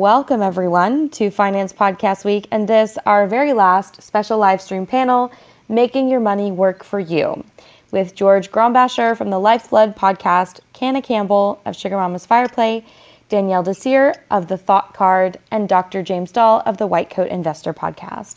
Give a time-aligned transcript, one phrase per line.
[0.00, 5.32] Welcome, everyone, to Finance Podcast Week and this, our very last special live stream panel,
[5.68, 7.42] Making Your Money Work for You,
[7.90, 12.84] with George Grombacher from the Lifeblood podcast, Canna Campbell of Sugar Mama's Fireplay,
[13.28, 16.04] Danielle Desir of The Thought Card, and Dr.
[16.04, 18.36] James Dahle of the White Coat Investor podcast.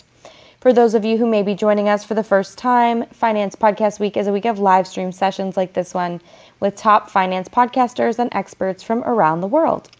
[0.62, 4.00] For those of you who may be joining us for the first time, Finance Podcast
[4.00, 6.22] Week is a week of live stream sessions like this one
[6.60, 9.92] with top finance podcasters and experts from around the world.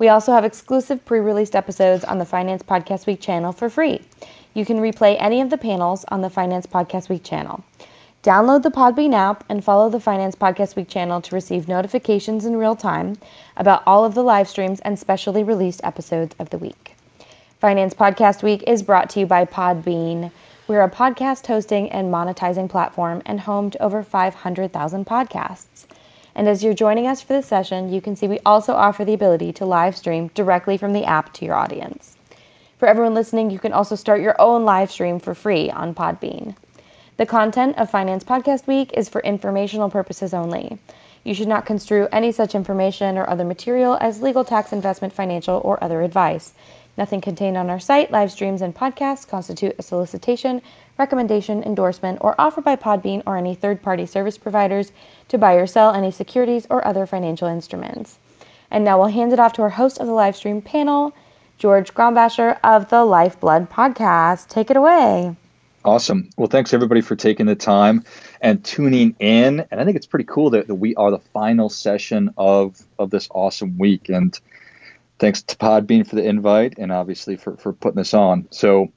[0.00, 4.00] We also have exclusive pre released episodes on the Finance Podcast Week channel for free.
[4.54, 7.62] You can replay any of the panels on the Finance Podcast Week channel.
[8.22, 12.56] Download the Podbean app and follow the Finance Podcast Week channel to receive notifications in
[12.56, 13.18] real time
[13.58, 16.96] about all of the live streams and specially released episodes of the week.
[17.58, 20.32] Finance Podcast Week is brought to you by Podbean.
[20.66, 25.84] We're a podcast hosting and monetizing platform and home to over 500,000 podcasts.
[26.34, 29.14] And as you're joining us for this session, you can see we also offer the
[29.14, 32.16] ability to live stream directly from the app to your audience.
[32.78, 36.56] For everyone listening, you can also start your own live stream for free on Podbean.
[37.18, 40.78] The content of Finance Podcast Week is for informational purposes only.
[41.22, 45.60] You should not construe any such information or other material as legal, tax, investment, financial,
[45.62, 46.54] or other advice.
[46.96, 50.62] Nothing contained on our site, live streams, and podcasts constitute a solicitation,
[51.00, 54.92] recommendation, endorsement, or offer by Podbean or any third party service providers
[55.28, 58.18] to buy or sell any securities or other financial instruments.
[58.70, 61.12] And now we'll hand it off to our host of the live stream panel,
[61.58, 64.48] George Grombacher of the Lifeblood podcast.
[64.48, 65.34] Take it away.
[65.84, 66.28] Awesome.
[66.36, 68.04] Well, thanks everybody for taking the time
[68.42, 69.64] and tuning in.
[69.70, 73.10] And I think it's pretty cool that, that we are the final session of, of
[73.10, 74.10] this awesome week.
[74.10, 74.38] And
[75.18, 78.46] thanks to Podbean for the invite and obviously for, for putting this on.
[78.50, 78.92] So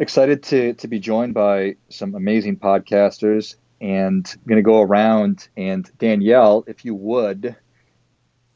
[0.00, 5.46] excited to, to be joined by some amazing podcasters and I'm going to go around
[5.58, 7.54] and Danielle, if you would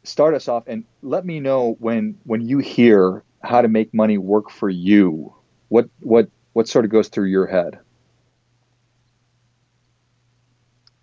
[0.05, 4.17] start us off and let me know when, when you hear how to make money
[4.17, 5.35] work for you,
[5.69, 7.79] what, what, what sort of goes through your head?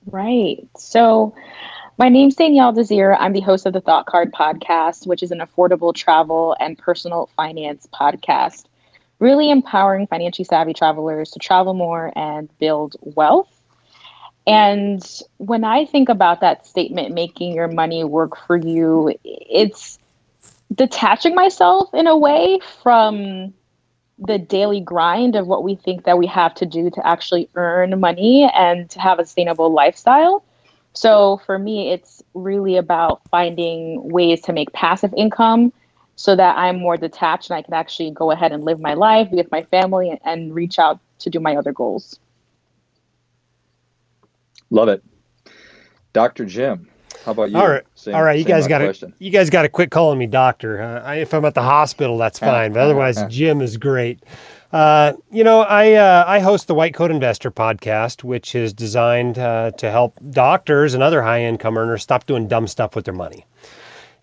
[0.07, 0.68] Right.
[0.75, 1.35] So
[2.00, 3.13] my name's Danielle Desir.
[3.13, 7.30] I'm the host of the Thought Card podcast, which is an affordable travel and personal
[7.35, 8.66] finance podcast,
[9.21, 13.47] really empowering financially savvy travelers to travel more and build wealth.
[14.45, 15.01] And
[15.37, 19.97] when I think about that statement, making your money work for you, it's
[20.73, 23.53] detaching myself in a way from
[24.17, 27.97] the daily grind of what we think that we have to do to actually earn
[27.99, 30.43] money and to have a sustainable lifestyle
[30.93, 35.71] so for me, it's really about finding ways to make passive income
[36.21, 39.31] so that I'm more detached and I can actually go ahead and live my life,
[39.31, 42.19] be with my family, and, and reach out to do my other goals.
[44.69, 45.03] Love it.
[46.13, 46.45] Dr.
[46.45, 46.87] Jim,
[47.25, 47.57] how about you?
[47.57, 48.37] All right, same, all right.
[48.37, 50.79] You guys got to you guys got to quit calling me doctor.
[50.79, 52.73] Uh, I, if I'm at the hospital, that's fine.
[52.73, 54.23] but otherwise, Jim is great.
[54.71, 59.39] Uh, you know, I uh, I host the White Coat Investor podcast, which is designed
[59.39, 63.13] uh, to help doctors and other high income earners stop doing dumb stuff with their
[63.13, 63.45] money.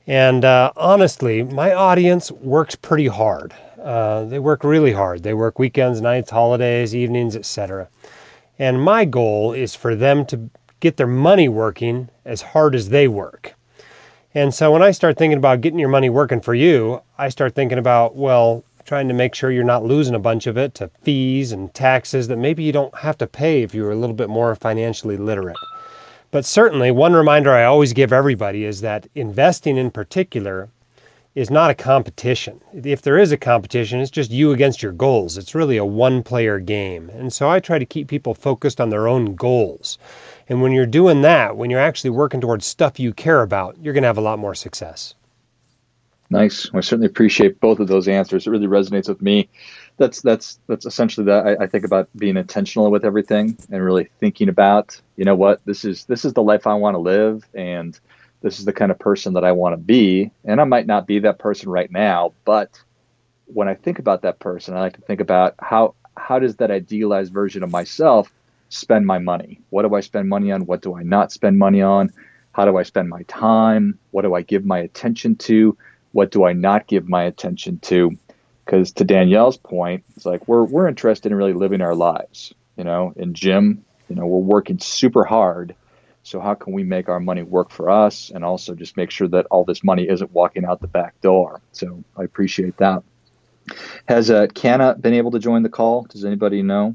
[0.08, 3.54] And uh, honestly, my audience works pretty hard.
[3.78, 5.22] Uh, they work really hard.
[5.22, 7.88] They work weekends, nights, holidays, evenings, etc.
[8.58, 10.48] And my goal is for them to
[10.80, 13.54] get their money working as hard as they work.
[14.34, 17.54] And so when I start thinking about getting your money working for you, I start
[17.54, 20.90] thinking about, well, trying to make sure you're not losing a bunch of it to
[21.02, 24.30] fees and taxes that maybe you don't have to pay if you're a little bit
[24.30, 25.58] more financially literate.
[26.30, 30.68] But certainly, one reminder I always give everybody is that investing in particular
[31.34, 32.60] is not a competition.
[32.74, 35.38] If there is a competition, it's just you against your goals.
[35.38, 37.10] It's really a one player game.
[37.10, 39.98] And so I try to keep people focused on their own goals.
[40.48, 43.94] And when you're doing that, when you're actually working towards stuff you care about, you're
[43.94, 45.14] going to have a lot more success.
[46.30, 46.68] Nice.
[46.74, 48.46] I certainly appreciate both of those answers.
[48.46, 49.48] It really resonates with me.
[49.98, 54.08] That's that's that's essentially that I, I, think about being intentional with everything and really
[54.20, 57.44] thinking about, you know what, this is this is the life I want to live
[57.54, 57.98] and
[58.40, 60.30] this is the kind of person that I want to be.
[60.44, 62.80] And I might not be that person right now, but
[63.46, 66.70] when I think about that person, I like to think about how how does that
[66.70, 68.32] idealized version of myself
[68.68, 69.60] spend my money?
[69.70, 70.66] What do I spend money on?
[70.66, 72.12] What do I not spend money on?
[72.52, 73.98] How do I spend my time?
[74.12, 75.76] What do I give my attention to?
[76.12, 78.16] what do I not give my attention to?
[78.68, 82.84] Because to Danielle's point, it's like we're we're interested in really living our lives, you
[82.84, 83.14] know.
[83.16, 85.74] In Jim, you know, we're working super hard.
[86.22, 89.26] So how can we make our money work for us, and also just make sure
[89.28, 91.62] that all this money isn't walking out the back door?
[91.72, 93.02] So I appreciate that.
[94.06, 96.02] Has uh, Canna been able to join the call?
[96.02, 96.94] Does anybody know?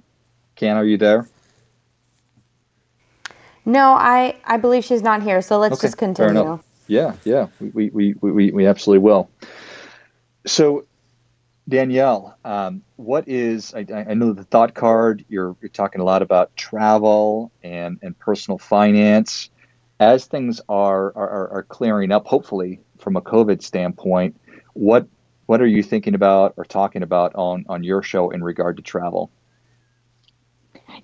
[0.56, 1.28] Canna, are you there?
[3.66, 5.42] No, I I believe she's not here.
[5.42, 6.60] So let's okay, just continue.
[6.86, 9.32] Yeah, yeah, we, we, we, we, we absolutely will.
[10.46, 10.86] So,
[11.68, 16.22] Danielle, um, what is, I, I, know the thought card, you're, you're talking a lot
[16.22, 19.50] about travel and, and personal finance.
[20.00, 24.38] As things are, are, are clearing up, hopefully from a COVID standpoint,
[24.74, 25.08] what,
[25.46, 28.84] what are you thinking about or talking about on, on your show in regard to
[28.84, 29.32] travel?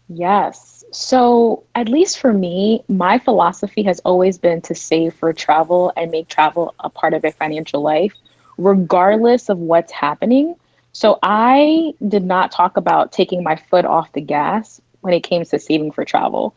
[0.09, 0.83] Yes.
[0.91, 6.11] So, at least for me, my philosophy has always been to save for travel and
[6.11, 8.13] make travel a part of a financial life,
[8.59, 10.55] regardless of what's happening.
[10.91, 15.45] So, I did not talk about taking my foot off the gas when it came
[15.45, 16.53] to saving for travel.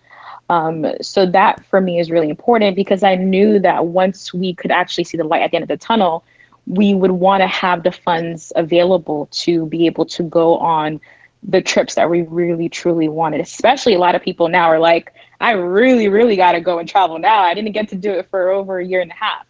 [0.48, 4.70] Um, so, that for me is really important because I knew that once we could
[4.70, 6.24] actually see the light at the end of the tunnel,
[6.66, 11.00] we would want to have the funds available to be able to go on
[11.42, 13.40] the trips that we really truly wanted.
[13.40, 16.88] Especially a lot of people now are like, I really, really got to go and
[16.88, 17.40] travel now.
[17.42, 19.46] I didn't get to do it for over a year and a half.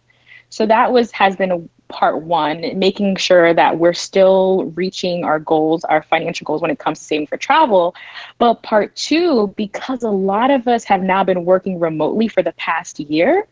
[0.49, 1.61] So that was has been a
[1.93, 6.79] part one, making sure that we're still reaching our goals, our financial goals when it
[6.79, 7.95] comes to saving for travel.
[8.39, 12.51] But part two, because a lot of us have now been working remotely for the
[12.53, 13.47] past year,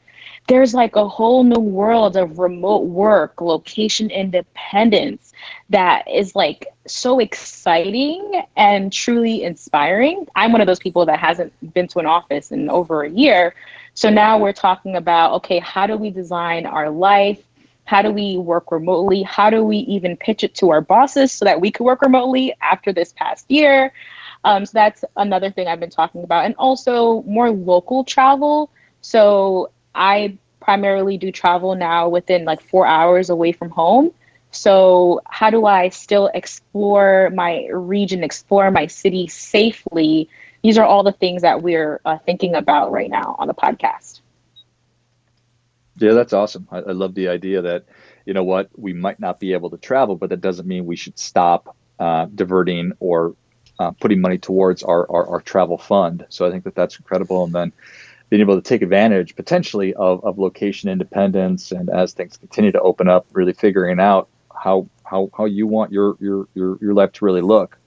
[0.47, 5.33] there's like a whole new world of remote work, location independence
[5.69, 10.27] that is like so exciting and truly inspiring.
[10.35, 13.53] I'm one of those people that hasn't been to an office in over a year.
[13.93, 17.41] So now we're talking about okay, how do we design our life?
[17.85, 19.23] How do we work remotely?
[19.23, 22.53] How do we even pitch it to our bosses so that we could work remotely
[22.61, 23.91] after this past year?
[24.43, 26.45] Um, so that's another thing I've been talking about.
[26.45, 28.71] And also more local travel.
[29.01, 34.11] So I primarily do travel now within like four hours away from home.
[34.51, 40.29] So, how do I still explore my region, explore my city safely?
[40.61, 44.20] These are all the things that we're uh, thinking about right now on the podcast.
[46.01, 46.67] Yeah, that's awesome.
[46.71, 47.85] I, I, love the idea that,
[48.25, 50.95] you know what, we might not be able to travel, but that doesn't mean we
[50.95, 53.35] should stop uh, diverting or
[53.79, 56.25] uh, putting money towards our, our, our travel fund.
[56.29, 57.43] So I think that that's incredible.
[57.43, 57.73] And then,
[58.31, 62.79] being able to take advantage potentially of, of location independence and as things continue to
[62.79, 67.11] open up, really figuring out how how, how you want your, your your your life
[67.11, 67.77] to really look.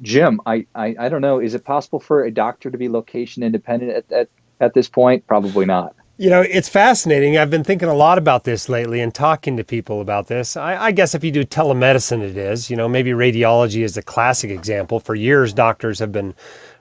[0.00, 3.42] Jim, I, I, I don't know, is it possible for a doctor to be location
[3.42, 4.28] independent at, at,
[4.60, 5.26] at this point?
[5.26, 5.94] Probably not.
[6.18, 7.36] You know, it's fascinating.
[7.36, 10.56] I've been thinking a lot about this lately and talking to people about this.
[10.56, 12.70] I, I, guess if you do telemedicine, it is.
[12.70, 14.98] You know, maybe radiology is a classic example.
[14.98, 16.34] For years, doctors have been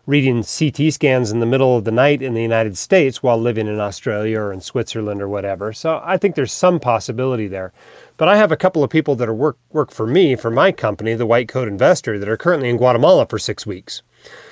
[0.06, 3.68] reading CT scans in the middle of the night in the United States while living
[3.68, 5.74] in Australia or in Switzerland or whatever.
[5.74, 7.74] So I think there's some possibility there.
[8.16, 10.72] But I have a couple of people that are work work for me for my
[10.72, 14.02] company, the White Coat Investor, that are currently in Guatemala for six weeks.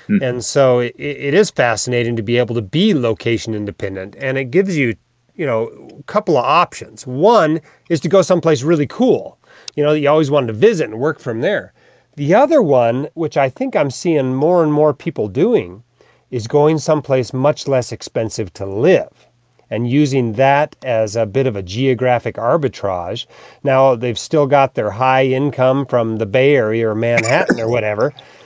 [0.08, 0.22] Mm.
[0.22, 4.50] And so it, it is fascinating to be able to be location independent, and it
[4.50, 4.94] gives you,
[5.34, 5.68] you know,
[5.98, 7.06] a couple of options.
[7.06, 9.38] One is to go someplace really cool,
[9.76, 11.72] you know, that you always wanted to visit and work from there.
[12.16, 15.82] The other one, which I think I'm seeing more and more people doing,
[16.30, 19.26] is going someplace much less expensive to live
[19.70, 23.26] and using that as a bit of a geographic arbitrage.
[23.62, 28.12] Now, they've still got their high income from the Bay Area or Manhattan or whatever,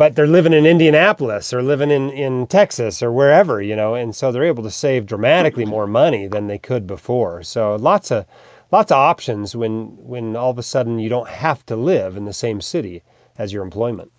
[0.00, 4.16] but they're living in Indianapolis or living in, in Texas or wherever, you know, and
[4.16, 7.42] so they're able to save dramatically more money than they could before.
[7.42, 8.24] So lots of
[8.72, 12.24] lots of options when when all of a sudden you don't have to live in
[12.24, 13.02] the same city
[13.36, 14.10] as your employment.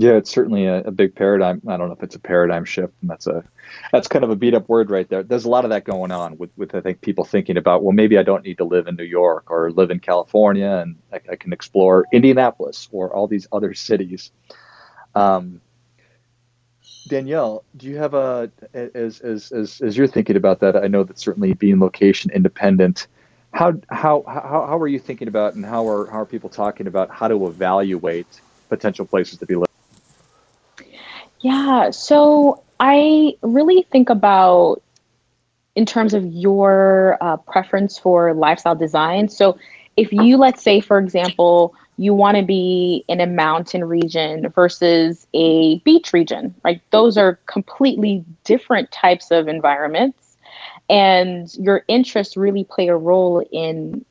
[0.00, 1.60] Yeah, it's certainly a, a, big paradigm.
[1.66, 3.42] I don't know if it's a paradigm shift, and that's a
[3.90, 5.24] that's kind of a beat up word right there.
[5.24, 7.92] There's a lot of that going on with, with I think people thinking about well
[7.92, 11.32] maybe I don't need to live in New York or live in California and I,
[11.32, 14.30] I can explore Indianapolis or all these other cities.
[15.16, 15.60] Um,
[17.08, 20.76] Danielle, do you have a as, as as as you're thinking about that?
[20.76, 23.08] I know that certainly being location independent
[23.52, 26.86] how how how how are you thinking about and how are how are people talking
[26.86, 28.28] about how to evaluate
[28.68, 29.67] potential places to be living?
[31.40, 34.82] Yeah, so I really think about
[35.74, 39.28] in terms of your uh, preference for lifestyle design.
[39.28, 39.56] So
[39.96, 45.26] if you let's say for example you want to be in a mountain region versus
[45.34, 46.80] a beach region, right?
[46.90, 50.36] Those are completely different types of environments
[50.88, 54.04] and your interests really play a role in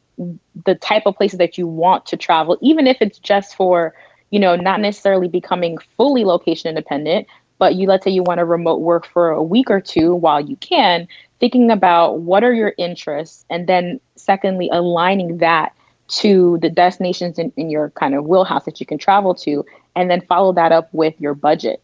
[0.65, 3.93] the type of places that you want to travel even if it's just for
[4.29, 7.27] you know not necessarily becoming fully location independent
[7.59, 10.39] but you let's say you want to remote work for a week or two while
[10.39, 11.07] you can
[11.39, 15.73] thinking about what are your interests and then secondly aligning that
[16.07, 19.65] to the destinations in, in your kind of wheelhouse that you can travel to
[19.95, 21.81] and then follow that up with your budget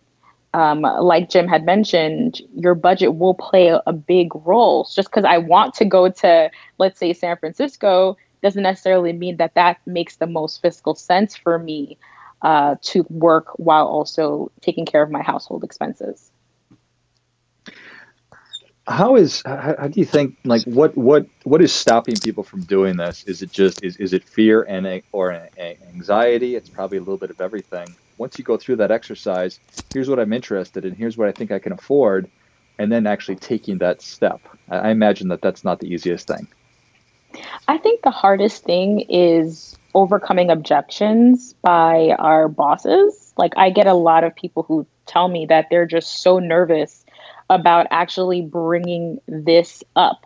[0.54, 4.88] um, like Jim had mentioned, your budget will play a, a big role.
[4.94, 9.56] Just because I want to go to, let's say, San Francisco, doesn't necessarily mean that
[9.56, 11.98] that makes the most fiscal sense for me
[12.44, 16.32] uh, to work while also taking care of my household expenses.
[18.86, 22.64] How is how, how, do you think like what what what is stopping people from
[22.64, 23.24] doing this?
[23.24, 26.56] Is it just is, is it fear and a, or a, a anxiety?
[26.56, 27.96] It's probably a little bit of everything.
[28.18, 29.60] Once you go through that exercise
[29.92, 32.30] here's what i'm interested in here's what i think i can afford
[32.80, 34.42] and then actually taking that step.
[34.70, 36.48] I, I imagine that that's not the easiest thing.
[37.68, 43.94] I think the hardest thing is overcoming objections by our bosses like i get a
[43.94, 47.04] lot of people who tell me that they're just so nervous
[47.50, 50.26] about actually bringing this up.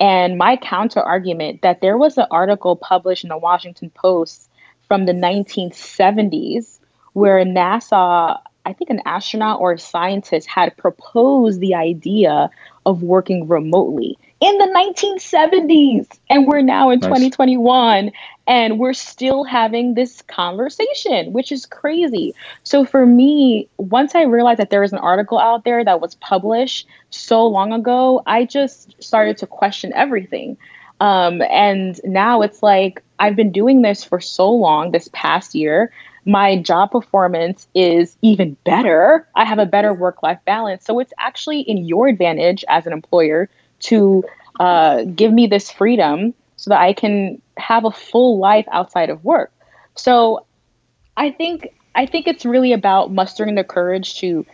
[0.00, 4.48] And my counter argument that there was an article published in the Washington Post
[4.86, 6.78] from the 1970s
[7.14, 12.50] where NASA, I think an astronaut or a scientist, had proposed the idea
[12.86, 16.18] of working remotely in the 1970s.
[16.30, 17.08] And we're now in nice.
[17.08, 18.12] 2021
[18.46, 22.34] and we're still having this conversation, which is crazy.
[22.62, 26.14] So for me, once I realized that there was an article out there that was
[26.16, 30.56] published so long ago, I just started to question everything.
[31.00, 35.92] Um, and now it's like I've been doing this for so long this past year.
[36.24, 39.26] My job performance is even better.
[39.34, 40.84] I have a better work life balance.
[40.84, 43.48] So it's actually in your advantage as an employer
[43.80, 44.24] to
[44.58, 49.24] uh, give me this freedom so that I can have a full life outside of
[49.24, 49.52] work.
[49.94, 50.46] So
[51.16, 54.46] I think I think it's really about mustering the courage to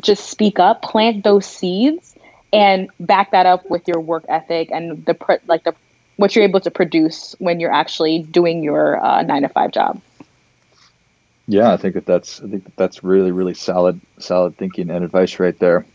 [0.00, 2.14] just speak up, plant those seeds,
[2.52, 5.74] and back that up with your work ethic and the like the
[6.16, 10.00] what you're able to produce when you're actually doing your uh, nine to five job.
[11.46, 15.04] Yeah, I think that that's I think that that's really really solid solid thinking and
[15.04, 15.86] advice right there.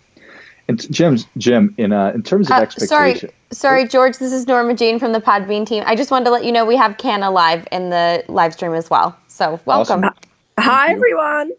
[0.67, 2.88] And Jim's Jim, in uh, in terms of uh, expectation.
[2.88, 4.17] Sorry, sorry, George.
[4.17, 5.84] This is Norma Jean from the Podbean team.
[5.86, 8.74] I just wanted to let you know we have Canna live in the live stream
[8.74, 9.17] as well.
[9.27, 10.05] So welcome.
[10.05, 10.15] Awesome.
[10.58, 11.51] Hi everyone.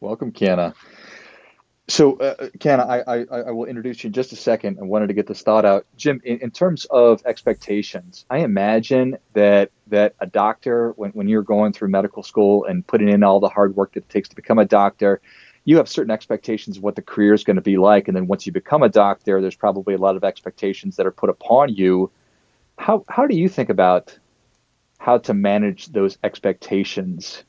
[0.00, 0.74] Welcome, Canna.
[1.88, 4.78] So, uh, Canna, I, I, I will introduce you in just a second.
[4.80, 6.20] I wanted to get this thought out, Jim.
[6.24, 11.72] In, in terms of expectations, I imagine that that a doctor, when when you're going
[11.72, 14.58] through medical school and putting in all the hard work that it takes to become
[14.58, 15.20] a doctor,
[15.64, 18.08] you have certain expectations of what the career is going to be like.
[18.08, 21.10] And then once you become a doctor, there's probably a lot of expectations that are
[21.10, 22.10] put upon you.
[22.78, 24.16] How, how do you think about
[24.98, 27.44] how to manage those expectations?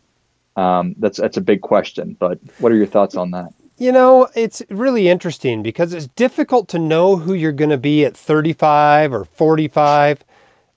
[0.56, 3.54] Um, that's, that's a big question, but what are your thoughts on that?
[3.78, 8.06] You know, it's really interesting because it's difficult to know who you're going to be
[8.06, 10.24] at 35 or 45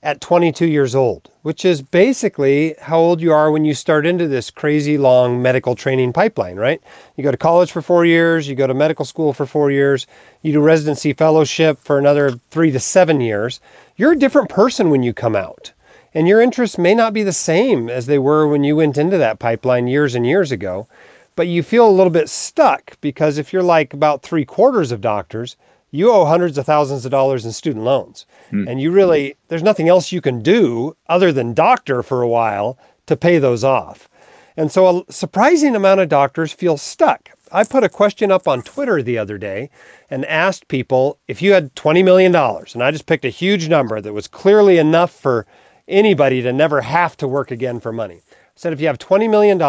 [0.04, 4.28] at 22 years old, which is basically how old you are when you start into
[4.28, 6.82] this crazy long medical training pipeline, right?
[7.16, 10.06] You go to college for four years, you go to medical school for four years,
[10.42, 13.60] you do residency fellowship for another three to seven years.
[13.96, 15.72] You're a different person when you come out.
[16.12, 19.16] And your interests may not be the same as they were when you went into
[19.16, 20.86] that pipeline years and years ago.
[21.34, 25.00] But you feel a little bit stuck because if you're like about three quarters of
[25.00, 25.56] doctors,
[25.94, 28.26] you owe hundreds of thousands of dollars in student loans.
[28.50, 28.66] Hmm.
[28.66, 32.76] And you really, there's nothing else you can do other than doctor for a while
[33.06, 34.08] to pay those off.
[34.56, 37.30] And so a surprising amount of doctors feel stuck.
[37.52, 39.70] I put a question up on Twitter the other day
[40.10, 44.00] and asked people if you had $20 million, and I just picked a huge number
[44.00, 45.46] that was clearly enough for
[45.86, 48.20] anybody to never have to work again for money.
[48.32, 49.60] I said, if you have $20 million,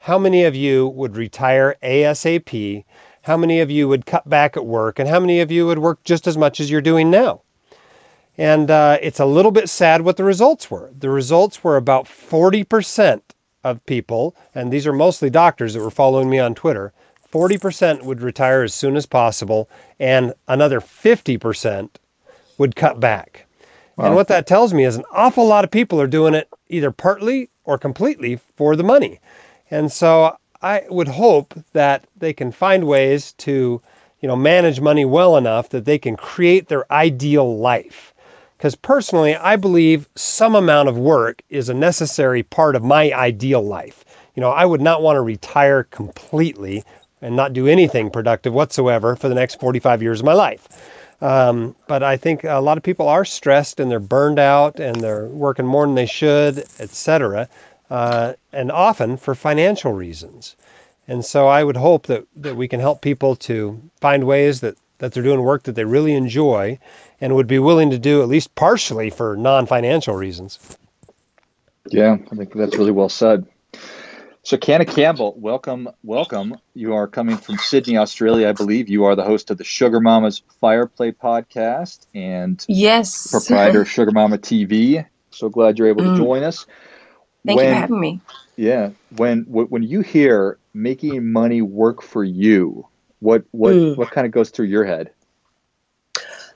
[0.00, 2.84] how many of you would retire ASAP
[3.26, 5.80] how many of you would cut back at work, and how many of you would
[5.80, 7.42] work just as much as you're doing now.
[8.38, 10.92] And uh, it's a little bit sad what the results were.
[10.96, 13.20] The results were about 40%
[13.64, 16.92] of people, and these are mostly doctors that were following me on Twitter,
[17.32, 19.68] 40% would retire as soon as possible,
[19.98, 21.88] and another 50%
[22.58, 23.46] would cut back.
[23.96, 24.06] Wow.
[24.06, 26.92] And what that tells me is an awful lot of people are doing it either
[26.92, 29.18] partly or completely for the money.
[29.68, 33.80] And so I would hope that they can find ways to,
[34.20, 38.12] you know, manage money well enough that they can create their ideal life.
[38.58, 43.62] Because personally, I believe some amount of work is a necessary part of my ideal
[43.62, 44.04] life.
[44.34, 46.82] You know, I would not want to retire completely
[47.22, 50.66] and not do anything productive whatsoever for the next 45 years of my life.
[51.20, 55.00] Um, but I think a lot of people are stressed and they're burned out and
[55.00, 57.48] they're working more than they should, etc
[57.90, 60.56] uh, and often for financial reasons.
[61.08, 64.76] And so I would hope that, that we can help people to find ways that,
[64.98, 66.78] that they're doing work that they really enjoy
[67.20, 70.58] and would be willing to do at least partially for non financial reasons.
[71.88, 73.46] Yeah, I think that's really well said.
[74.42, 76.56] So, Canna Campbell, welcome, welcome.
[76.74, 78.88] You are coming from Sydney, Australia, I believe.
[78.88, 83.90] You are the host of the Sugar Mamas Fire Play podcast and yes, proprietor of
[83.90, 85.04] Sugar Mama TV.
[85.30, 86.16] So glad you're able mm.
[86.16, 86.64] to join us.
[87.46, 88.20] Thank when, you for having me.
[88.56, 92.86] Yeah, when when you hear making money work for you,
[93.20, 93.96] what what mm.
[93.96, 95.10] what kind of goes through your head?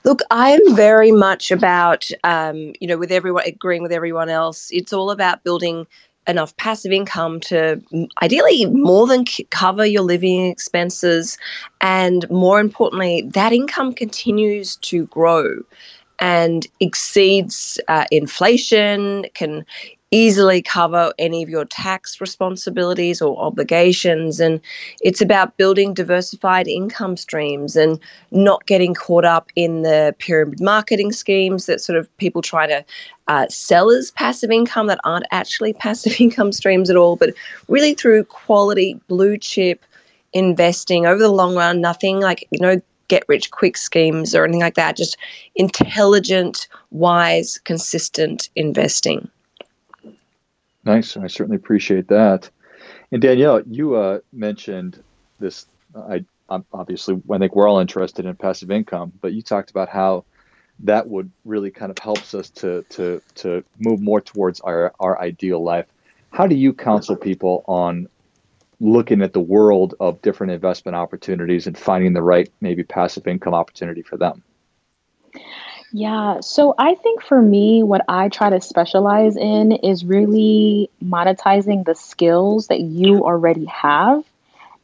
[0.02, 4.70] Look, I am very much about, um, you know, with everyone agreeing with everyone else.
[4.72, 5.86] It's all about building
[6.26, 7.82] enough passive income to
[8.22, 11.36] ideally more than cover your living expenses.
[11.82, 15.62] And more importantly, that income continues to grow
[16.18, 19.66] and exceeds uh, inflation, can
[20.10, 24.40] easily cover any of your tax responsibilities or obligations.
[24.40, 24.60] And
[25.02, 27.98] it's about building diversified income streams and
[28.32, 32.84] not getting caught up in the pyramid marketing schemes that sort of people try to
[33.28, 37.34] uh, sell as passive income that aren't actually passive income streams at all, but
[37.68, 39.84] really through quality blue chip
[40.32, 44.60] investing over the long run, nothing like, you know, get rich quick schemes or anything
[44.60, 45.16] like that, just
[45.56, 49.28] intelligent, wise, consistent investing.
[50.84, 51.16] Nice.
[51.16, 52.50] I certainly appreciate that.
[53.12, 55.02] And Danielle, you uh, mentioned
[55.38, 55.66] this.
[55.94, 56.24] I
[56.72, 60.24] obviously, I think we're all interested in passive income, but you talked about how
[60.84, 65.20] that would really kind of helps us to to to move more towards our our
[65.20, 65.86] ideal life.
[66.30, 68.08] How do you counsel people on
[68.78, 73.52] looking at the world of different investment opportunities and finding the right maybe passive income
[73.52, 74.42] opportunity for them?
[75.92, 81.84] Yeah, so I think for me, what I try to specialize in is really monetizing
[81.84, 84.24] the skills that you already have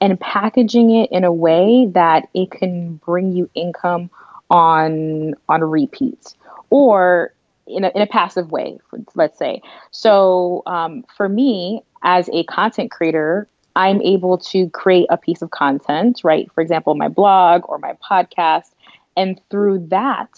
[0.01, 4.11] and packaging it in a way that it can bring you income
[4.51, 6.35] on on repeats
[6.71, 7.33] or
[7.67, 8.79] in a, in a passive way,
[9.15, 9.63] let's say.
[9.93, 15.51] So um, for me, as a content creator, I'm able to create a piece of
[15.51, 16.51] content, right?
[16.53, 18.71] For example, my blog or my podcast.
[19.17, 20.31] And through that,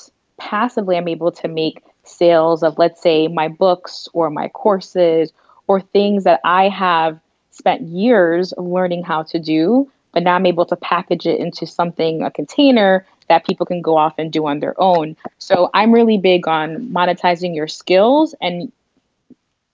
[0.49, 5.31] passively I'm able to make sales of, let's say, my books or my courses
[5.67, 10.65] or things that I have spent years learning how to do, but now I'm able
[10.67, 14.61] to package it into something, a container that people can go off and do on
[14.61, 15.17] their own.
[15.37, 18.73] So I'm really big on monetizing your skills and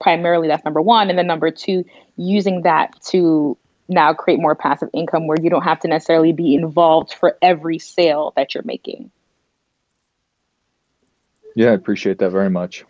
[0.01, 1.09] primarily that's number one.
[1.09, 1.85] And then number two,
[2.16, 3.57] using that to
[3.88, 7.79] now create more passive income where you don't have to necessarily be involved for every
[7.79, 9.12] sale that you're making.
[11.55, 12.85] Yeah, I appreciate that very much.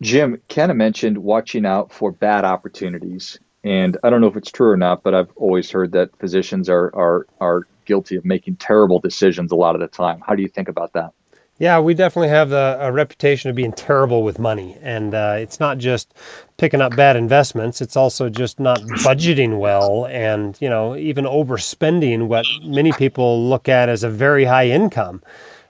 [0.00, 3.38] Jim, Canna mentioned watching out for bad opportunities.
[3.64, 6.68] And I don't know if it's true or not, but I've always heard that physicians
[6.68, 10.22] are are are guilty of making terrible decisions a lot of the time.
[10.26, 11.12] How do you think about that?
[11.58, 15.58] Yeah, we definitely have a, a reputation of being terrible with money, and uh, it's
[15.58, 16.14] not just
[16.56, 22.28] picking up bad investments; it's also just not budgeting well, and you know, even overspending
[22.28, 25.20] what many people look at as a very high income.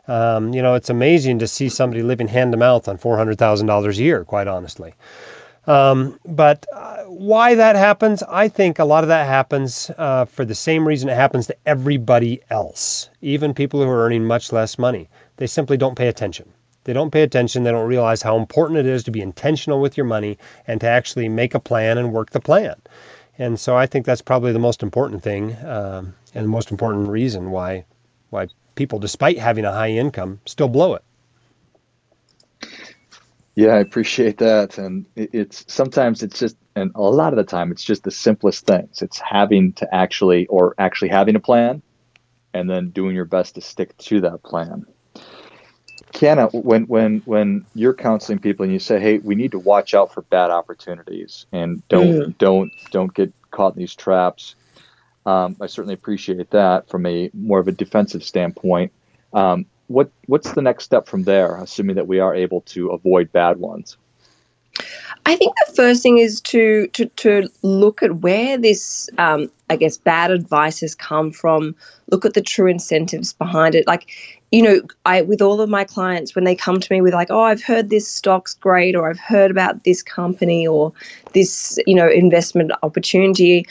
[0.08, 3.38] Um, you know, it's amazing to see somebody living hand to mouth on four hundred
[3.38, 4.24] thousand dollars a year.
[4.24, 4.94] Quite honestly,
[5.66, 10.46] um, but uh, why that happens, I think a lot of that happens uh, for
[10.46, 14.78] the same reason it happens to everybody else, even people who are earning much less
[14.78, 15.10] money.
[15.36, 16.50] They simply don't pay attention.
[16.84, 17.64] They don't pay attention.
[17.64, 20.86] They don't realize how important it is to be intentional with your money and to
[20.86, 22.76] actually make a plan and work the plan.
[23.38, 27.08] And so I think that's probably the most important thing um, and the most important
[27.08, 27.84] reason why
[28.30, 31.04] why people, despite having a high income, still blow it.
[33.56, 34.78] Yeah, I appreciate that.
[34.78, 38.66] And it's sometimes it's just, and a lot of the time, it's just the simplest
[38.66, 39.02] things.
[39.02, 41.82] It's having to actually, or actually having a plan,
[42.54, 44.86] and then doing your best to stick to that plan.
[46.12, 49.92] Canna, when when when you're counseling people and you say, "Hey, we need to watch
[49.92, 52.38] out for bad opportunities and don't mm.
[52.38, 54.54] don't don't get caught in these traps,"
[55.28, 58.90] Um, I certainly appreciate that from a more of a defensive standpoint.
[59.34, 63.30] Um, what what's the next step from there, assuming that we are able to avoid
[63.30, 63.98] bad ones?
[65.26, 69.76] I think the first thing is to to, to look at where this, um, I
[69.76, 71.74] guess, bad advice has come from.
[72.10, 73.86] Look at the true incentives behind it.
[73.86, 74.10] Like,
[74.50, 77.30] you know, I with all of my clients when they come to me with like,
[77.30, 80.92] oh, I've heard this stock's great, or I've heard about this company or
[81.34, 83.66] this, you know, investment opportunity.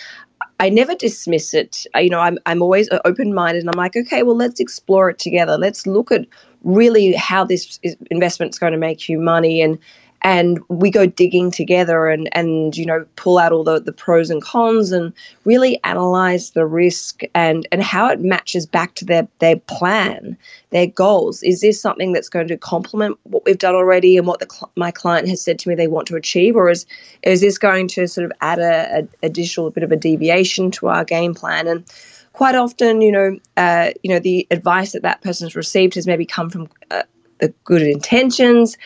[0.60, 1.86] I never dismiss it.
[1.96, 5.20] You know, I'm I'm always open minded, and I'm like, okay, well, let's explore it
[5.20, 5.58] together.
[5.58, 6.26] Let's look at
[6.64, 9.78] really how this investment is going to make you money, and
[10.22, 14.30] and we go digging together and and you know pull out all the, the pros
[14.30, 15.14] and cons and
[15.46, 20.38] really analyze the risk and and how it matches back to their their plan
[20.72, 21.44] their goals.
[21.44, 24.72] Is this something that's going to complement what we've done already and what the cl-
[24.76, 26.56] my client has said to me they want to achieve?
[26.56, 26.86] Or is
[27.24, 30.88] is this going to sort of add a, a additional bit of a deviation to
[30.88, 31.68] our game plan?
[31.68, 31.86] And
[32.34, 36.26] quite often you know uh, you know the advice that that person's received has maybe
[36.26, 37.04] come from uh,
[37.40, 38.78] the good intentions,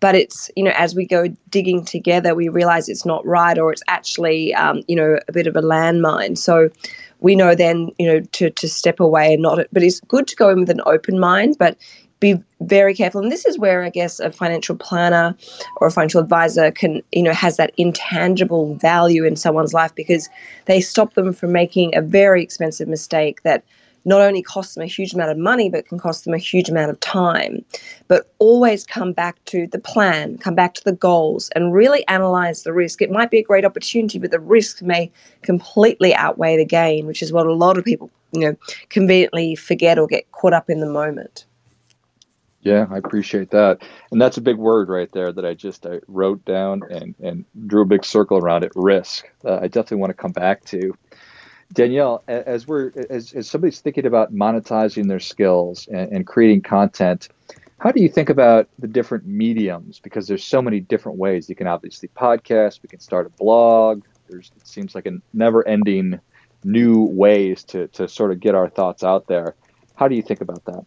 [0.00, 3.72] but it's you know as we go digging together, we realize it's not right or
[3.72, 6.36] it's actually um, you know a bit of a landmine.
[6.36, 6.70] So
[7.20, 9.66] we know then you know to to step away and not.
[9.72, 11.76] But it's good to go in with an open mind, but
[12.20, 13.20] be very careful.
[13.20, 15.36] And this is where I guess a financial planner
[15.76, 20.28] or a financial advisor can, you know, has that intangible value in someone's life because
[20.64, 23.64] they stop them from making a very expensive mistake that
[24.06, 26.68] not only costs them a huge amount of money, but can cost them a huge
[26.68, 27.62] amount of time.
[28.08, 32.62] But always come back to the plan, come back to the goals, and really analyze
[32.62, 33.02] the risk.
[33.02, 35.10] It might be a great opportunity, but the risk may
[35.42, 38.56] completely outweigh the gain, which is what a lot of people, you know,
[38.88, 41.44] conveniently forget or get caught up in the moment.
[42.66, 43.82] Yeah, I appreciate that.
[44.10, 47.44] And that's a big word right there that I just I wrote down and, and
[47.68, 49.28] drew a big circle around it risk.
[49.44, 50.96] Uh, I definitely want to come back to.
[51.72, 57.28] Danielle, as we're as, as somebody's thinking about monetizing their skills and, and creating content,
[57.78, 59.98] how do you think about the different mediums?
[59.98, 61.48] Because there's so many different ways.
[61.48, 64.04] You can obviously podcast, we can start a blog.
[64.28, 66.20] There's it seems like a never-ending
[66.64, 69.54] new ways to to sort of get our thoughts out there.
[69.96, 70.84] How do you think about that?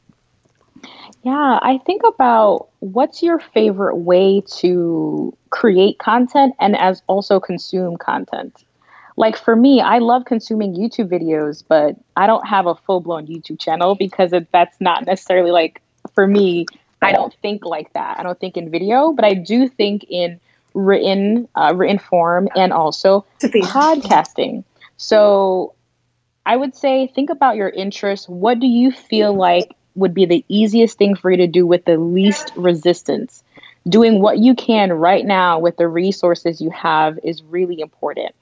[1.24, 7.98] Yeah, I think about what's your favorite way to create content and as also consume
[7.98, 8.64] content
[9.20, 13.28] like for me, I love consuming YouTube videos, but I don't have a full blown
[13.28, 15.82] YouTube channel because it, that's not necessarily like
[16.16, 16.66] for me.
[17.02, 18.18] I don't think like that.
[18.18, 20.40] I don't think in video, but I do think in
[20.74, 24.64] written uh, written form and also podcasting.
[24.96, 25.74] So
[26.46, 28.30] I would say think about your interests.
[28.30, 31.84] What do you feel like would be the easiest thing for you to do with
[31.84, 33.44] the least resistance?
[33.88, 38.34] Doing what you can right now with the resources you have is really important.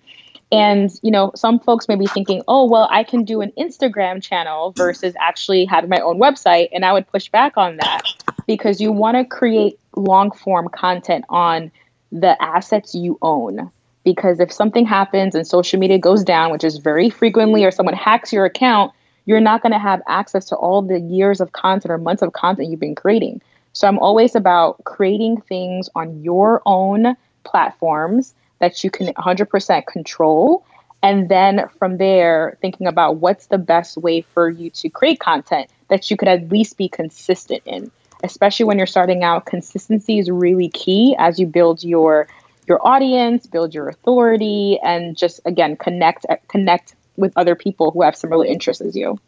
[0.52, 4.24] And, you know, some folks may be thinking, oh, well, I can do an Instagram
[4.24, 6.70] channel versus actually having my own website.
[6.72, 8.04] And I would push back on that
[8.48, 11.72] because you want to create long form content on
[12.12, 13.72] the assets you own.
[14.06, 17.96] Because if something happens and social media goes down, which is very frequently, or someone
[17.96, 18.94] hacks your account,
[19.26, 22.32] you're not going to have access to all the years of content or months of
[22.32, 23.42] content you've been creating.
[23.74, 30.66] So I'm always about creating things on your own platforms that you can 100% control.
[31.04, 35.70] And then from there, thinking about what's the best way for you to create content
[35.90, 37.92] that you could at least be consistent in.
[38.24, 42.28] Especially when you're starting out, consistency is really key as you build your
[42.68, 48.16] your audience, build your authority, and just again connect connect with other people who have
[48.16, 49.20] similar interests as you.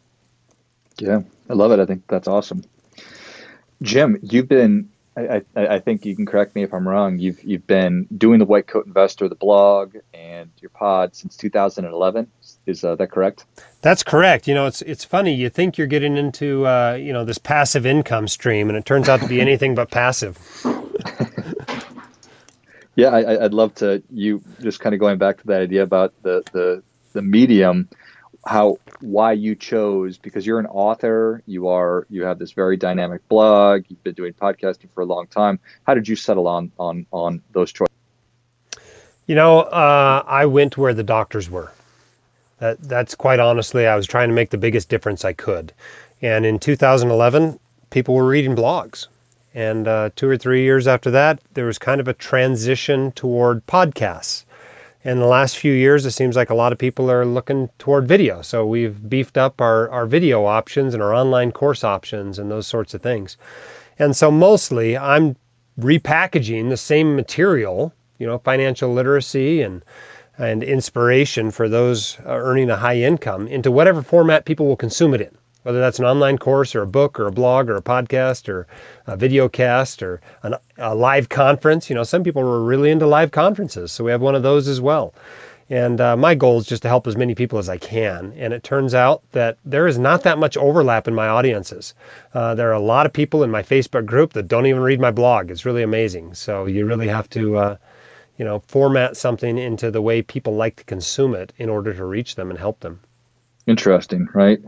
[0.98, 1.78] Yeah, I love it.
[1.78, 2.64] I think that's awesome.
[3.82, 7.18] Jim, you've been I, I, I, think you can correct me if I'm wrong.
[7.18, 12.30] You've you've been doing the White Coat Investor, the blog, and your pod since 2011.
[12.66, 13.44] Is uh, that correct?
[13.82, 14.46] That's correct.
[14.46, 15.34] You know, it's it's funny.
[15.34, 19.08] You think you're getting into uh, you know this passive income stream, and it turns
[19.08, 20.38] out to be anything but passive.
[22.94, 24.02] yeah, I, I'd love to.
[24.10, 27.88] You just kind of going back to that idea about the the the medium
[28.46, 33.26] how why you chose because you're an author you are you have this very dynamic
[33.28, 35.58] blog you've been doing podcasting for a long time.
[35.86, 37.94] How did you settle on on on those choices?
[39.26, 41.72] You know uh, i went where the doctors were.
[42.58, 45.72] That that's quite honestly i was trying to make the biggest difference i could.
[46.22, 47.58] And in 2011
[47.90, 49.08] people were reading blogs.
[49.52, 53.66] And uh, two or three years after that there was kind of a transition toward
[53.66, 54.44] podcasts
[55.02, 58.06] in the last few years, it seems like a lot of people are looking toward
[58.06, 58.42] video.
[58.42, 62.66] So we've beefed up our, our video options and our online course options and those
[62.66, 63.38] sorts of things.
[63.98, 65.36] And so mostly I'm
[65.78, 69.82] repackaging the same material, you know, financial literacy and
[70.38, 75.12] and inspiration for those uh, earning a high income into whatever format people will consume
[75.12, 77.82] it in whether that's an online course or a book or a blog or a
[77.82, 78.66] podcast or
[79.06, 81.90] a video cast or an, a live conference.
[81.90, 84.68] You know, some people are really into live conferences, so we have one of those
[84.68, 85.14] as well.
[85.70, 88.34] And uh, my goal is just to help as many people as I can.
[88.36, 91.94] And it turns out that there is not that much overlap in my audiences.
[92.34, 94.98] Uh, there are a lot of people in my Facebook group that don't even read
[94.98, 95.48] my blog.
[95.48, 96.34] It's really amazing.
[96.34, 97.76] So you really have to, uh,
[98.36, 102.04] you know, format something into the way people like to consume it in order to
[102.04, 102.98] reach them and help them.
[103.68, 104.58] Interesting, right?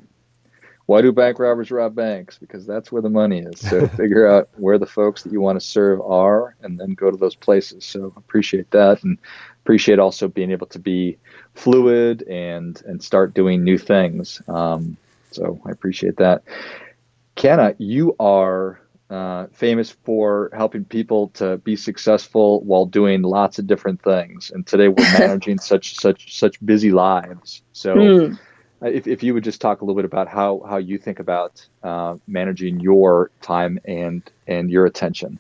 [0.87, 2.39] Why do bank robbers rob banks?
[2.39, 3.61] Because that's where the money is.
[3.61, 7.11] So figure out where the folks that you want to serve are, and then go
[7.11, 7.85] to those places.
[7.85, 9.19] So appreciate that, and
[9.63, 11.19] appreciate also being able to be
[11.55, 14.43] fluid and and start doing new things.
[14.49, 14.97] Um,
[15.31, 16.43] so I appreciate that.
[17.37, 23.67] Canna, you are uh, famous for helping people to be successful while doing lots of
[23.67, 24.51] different things.
[24.51, 27.63] And today we're managing such such such busy lives.
[27.73, 27.95] So.
[27.95, 28.39] Mm
[28.83, 31.65] if, if you would just talk a little bit about how how you think about
[31.83, 35.39] uh, managing your time and and your attention.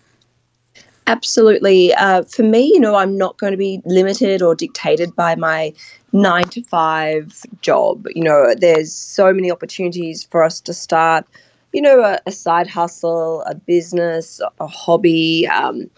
[1.08, 1.92] Absolutely.
[1.94, 5.74] Uh, for me, you know, I'm not going to be limited or dictated by my
[6.12, 8.06] nine to five job.
[8.14, 11.26] You know, there's so many opportunities for us to start,
[11.72, 15.90] you know, a, a side hustle, a business, a hobby, um,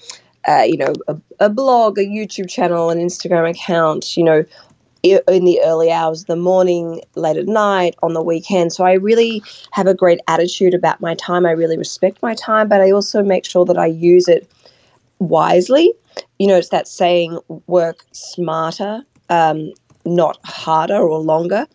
[0.49, 4.45] uh, you know, a, a blog, a YouTube channel, an Instagram account, you know,
[5.05, 8.73] in the early hours of the morning, late at night, on the weekend.
[8.73, 11.45] So I really have a great attitude about my time.
[11.45, 14.51] I really respect my time, but I also make sure that I use it
[15.19, 15.93] wisely.
[16.39, 19.73] You know, it's that saying work smarter, um,
[20.07, 21.67] not harder or longer.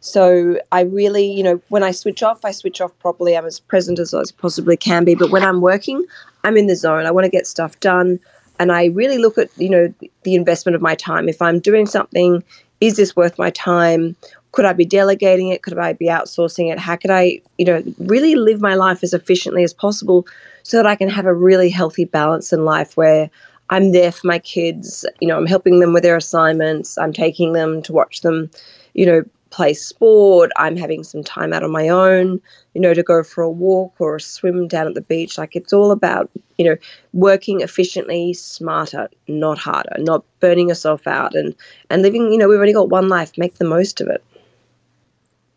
[0.00, 3.36] So I really, you know, when I switch off, I switch off properly.
[3.36, 5.14] I'm as present as I possibly can be.
[5.14, 6.04] But when I'm working,
[6.44, 7.04] I'm in the zone.
[7.04, 8.18] I want to get stuff done.
[8.60, 11.28] And I really look at, you know, the investment of my time.
[11.28, 12.42] If I'm doing something,
[12.80, 14.16] is this worth my time?
[14.52, 15.62] Could I be delegating it?
[15.62, 16.78] Could I be outsourcing it?
[16.78, 20.26] How could I, you know, really live my life as efficiently as possible
[20.62, 23.30] so that I can have a really healthy balance in life where
[23.70, 25.04] I'm there for my kids.
[25.20, 26.96] You know, I'm helping them with their assignments.
[26.96, 28.50] I'm taking them to watch them,
[28.94, 30.50] you know, play sport.
[30.56, 32.40] I'm having some time out on my own,
[32.74, 35.38] you know, to go for a walk or a swim down at the beach.
[35.38, 36.76] Like it's all about, you know,
[37.12, 41.54] working efficiently, smarter, not harder, not burning yourself out and
[41.90, 44.22] and living, you know, we've only got one life, make the most of it.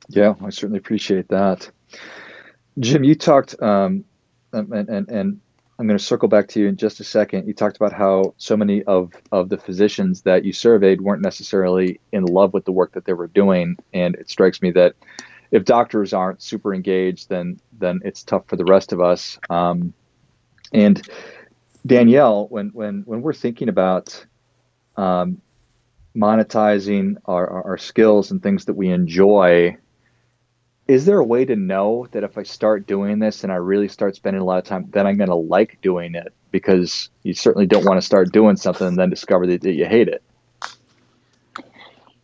[0.10, 1.70] Yeah, I certainly appreciate that.
[2.80, 4.04] Jim, you talked um,
[4.54, 5.40] and, and, and
[5.82, 7.48] I'm going to circle back to you in just a second.
[7.48, 12.00] You talked about how so many of, of the physicians that you surveyed weren't necessarily
[12.12, 13.78] in love with the work that they were doing.
[13.92, 14.94] And it strikes me that
[15.50, 19.40] if doctors aren't super engaged, then then it's tough for the rest of us.
[19.50, 19.92] Um,
[20.72, 21.02] and
[21.84, 24.24] Danielle, when when when we're thinking about
[24.98, 25.42] um,
[26.16, 29.76] monetizing our, our, our skills and things that we enjoy,
[30.88, 33.88] is there a way to know that if I start doing this and I really
[33.88, 36.34] start spending a lot of time, then I'm going to like doing it?
[36.52, 39.86] Because you certainly don't want to start doing something and then discover that, that you
[39.86, 40.22] hate it.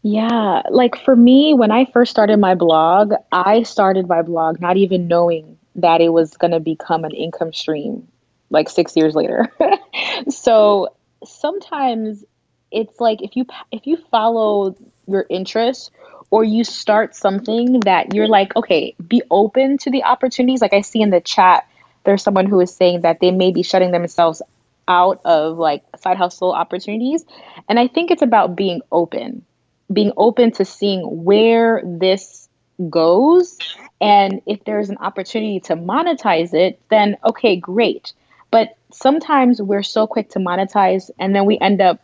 [0.02, 4.78] Yeah, like for me, when I first started my blog, I started my blog not
[4.78, 8.08] even knowing that it was going to become an income stream
[8.50, 9.52] like six years later.
[10.30, 10.90] so
[11.26, 12.24] sometimes
[12.72, 14.76] it's like if you if you follow
[15.08, 15.92] your interests
[16.30, 20.62] or you start something that you're like, okay, be open to the opportunities.
[20.62, 21.68] Like I see in the chat,
[22.04, 24.42] there's someone who is saying that they may be shutting themselves
[24.88, 27.26] out of like side hustle opportunities.
[27.70, 29.46] And I think it's about being open,
[29.92, 32.48] being open to seeing where this
[32.90, 33.58] goes.
[34.00, 38.14] And if there's an opportunity to monetize it, then okay, great.
[38.52, 42.00] But sometimes we're so quick to monetize and then we end up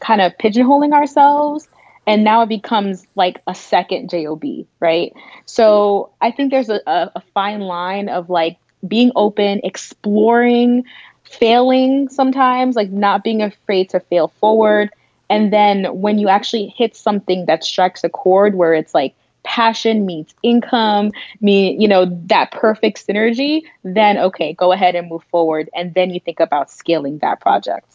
[0.00, 1.68] kind of pigeonholing ourselves
[2.06, 2.24] and mm-hmm.
[2.24, 4.42] now it becomes like a second job
[4.80, 5.12] right?
[5.46, 6.26] So mm-hmm.
[6.26, 10.84] i think there's a, a, fine line of like being open exploring
[11.30, 14.90] failing sometimes like not being afraid to fail forward.
[15.28, 20.04] And then when you actually hit something that strikes a chord where it's like passion
[20.04, 21.10] meets income
[21.40, 25.70] me you know that perfect synergy then okay go ahead and move forward.
[25.74, 27.86] And then you think about scaling that project.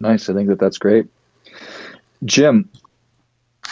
[0.00, 0.28] Nice.
[0.28, 1.06] I think that that's great
[2.26, 2.68] jim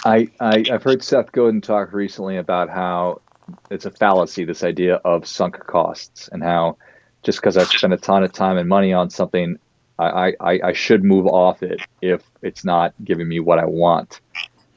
[0.04, 3.22] I, I have heard Seth Godin talk recently about how
[3.70, 6.76] it's a fallacy this idea of sunk costs and how
[7.22, 9.58] just because I've spent a ton of time and money on something,
[9.98, 14.20] I, I, I should move off it if it's not giving me what I want.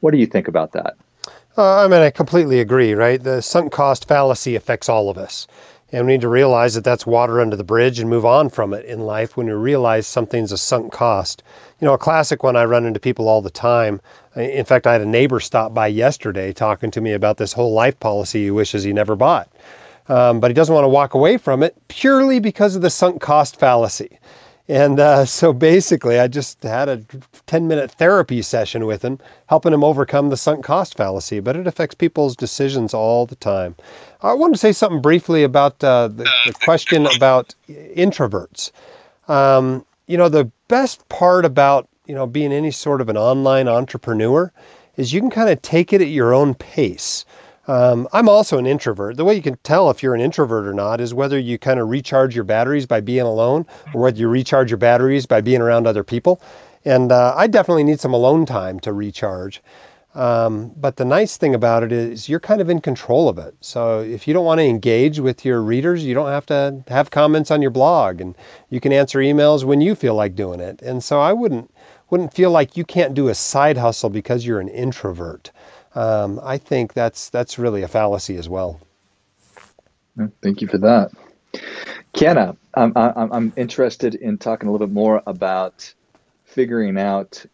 [0.00, 0.96] What do you think about that?
[1.56, 3.22] Uh, I mean, I completely agree, right?
[3.22, 5.46] The sunk cost fallacy affects all of us.
[5.90, 8.74] And we need to realize that that's water under the bridge and move on from
[8.74, 11.42] it in life when you realize something's a sunk cost.
[11.80, 14.00] You know, a classic one I run into people all the time.
[14.36, 17.72] In fact, I had a neighbor stop by yesterday talking to me about this whole
[17.72, 19.48] life policy he wishes he never bought.
[20.08, 23.22] Um, but he doesn't want to walk away from it purely because of the sunk
[23.22, 24.18] cost fallacy.
[24.68, 27.02] And uh, so basically, I just had a
[27.46, 31.40] 10 minute therapy session with him, helping him overcome the sunk cost fallacy.
[31.40, 33.76] But it affects people's decisions all the time.
[34.20, 38.72] I want to say something briefly about uh, the, the, question about introverts.
[39.26, 43.68] Um, you know, the best part about you know being any sort of an online
[43.68, 44.52] entrepreneur
[44.98, 47.24] is you can kind of take it at your own pace.
[47.68, 49.18] Um, I'm also an introvert.
[49.18, 51.78] The way you can tell if you're an introvert or not is whether you kind
[51.78, 55.60] of recharge your batteries by being alone or whether you recharge your batteries by being
[55.60, 56.40] around other people.
[56.86, 59.62] And uh, I definitely need some alone time to recharge.
[60.14, 63.54] Um, but the nice thing about it is you're kind of in control of it.
[63.60, 67.10] So if you don't want to engage with your readers, you don't have to have
[67.10, 68.34] comments on your blog and
[68.70, 70.80] you can answer emails when you feel like doing it.
[70.80, 71.70] And so I wouldn't
[72.08, 75.50] wouldn't feel like you can't do a side hustle because you're an introvert.
[75.98, 78.80] Um, I think that's that's really a fallacy as well.
[80.42, 81.10] Thank you for that.
[82.12, 85.92] Canna, I'm, I'm, I'm interested in talking a little bit more about
[86.44, 87.44] figuring out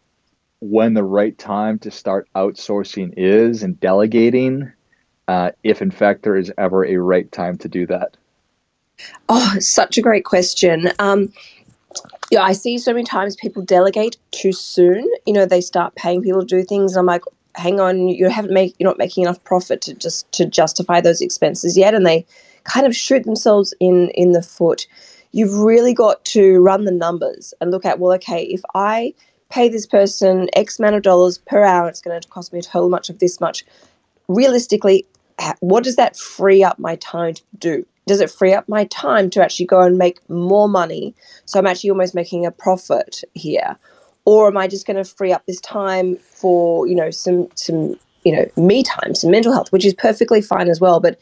[0.59, 4.71] when the right time to start outsourcing is and delegating,
[5.27, 8.15] uh, if in fact there is ever a right time to do that.
[9.27, 10.91] Oh, such a great question.
[10.99, 11.33] Um,
[12.29, 15.09] yeah, I see so many times people delegate too soon.
[15.25, 17.23] You know, they start paying people to do things, and I'm like,
[17.55, 21.21] hang on, you haven't make you're not making enough profit to just to justify those
[21.21, 22.25] expenses yet, and they
[22.63, 24.87] kind of shoot themselves in in the foot.
[25.31, 29.13] You've really got to run the numbers and look at well, okay, if I
[29.49, 32.61] pay this person X amount of dollars per hour, it's going to cost me a
[32.61, 33.65] total much of this much.
[34.27, 35.05] Realistically,
[35.59, 37.85] what does that free up my time to do?
[38.07, 41.15] Does it free up my time to actually go and make more money?
[41.45, 43.77] So I'm actually almost making a profit here.
[44.25, 47.99] Or am I just going to free up this time for, you know, some some,
[48.23, 50.99] you know, me time, some mental health, which is perfectly fine as well.
[50.99, 51.17] But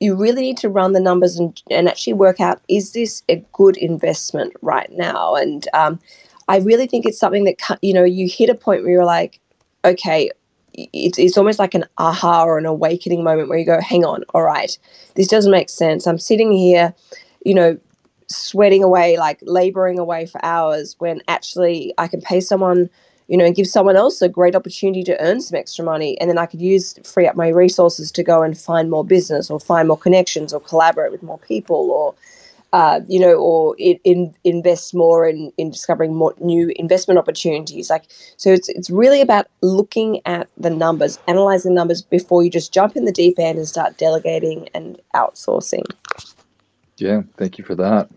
[0.00, 3.44] you really need to run the numbers and, and actually work out is this a
[3.52, 5.34] good investment right now?
[5.34, 6.00] And um,
[6.48, 9.40] I really think it's something that, you know, you hit a point where you're like,
[9.84, 10.30] okay,
[10.74, 14.24] it's, it's almost like an aha or an awakening moment where you go, hang on,
[14.34, 14.76] all right,
[15.14, 16.06] this doesn't make sense.
[16.06, 16.94] I'm sitting here,
[17.44, 17.78] you know,
[18.36, 22.90] sweating away, like laboring away for hours when actually I can pay someone
[23.28, 26.20] you know, and give someone else a great opportunity to earn some extra money.
[26.20, 29.50] And then I could use, free up my resources to go and find more business
[29.50, 32.14] or find more connections or collaborate with more people or,
[32.74, 37.88] uh, you know, or in, in, invest more in, in discovering more new investment opportunities.
[37.88, 38.04] Like,
[38.36, 42.74] so it's, it's really about looking at the numbers, analyzing the numbers before you just
[42.74, 45.84] jump in the deep end and start delegating and outsourcing.
[46.98, 48.10] Yeah, thank you for that.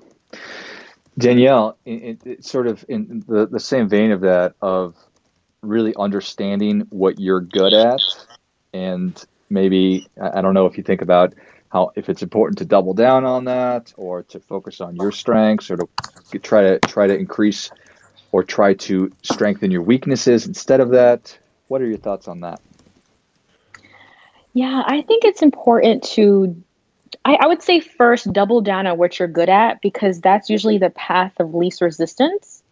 [1.17, 4.95] Danielle, it, it, sort of in the, the same vein of that, of
[5.61, 7.99] really understanding what you're good at,
[8.73, 11.33] and maybe I don't know if you think about
[11.69, 15.71] how if it's important to double down on that, or to focus on your strengths,
[15.71, 17.71] or to try to try to increase
[18.31, 21.37] or try to strengthen your weaknesses instead of that.
[21.67, 22.61] What are your thoughts on that?
[24.53, 26.63] Yeah, I think it's important to
[27.25, 30.77] I, I would say first double down on what you're good at because that's usually
[30.77, 32.63] the path of least resistance.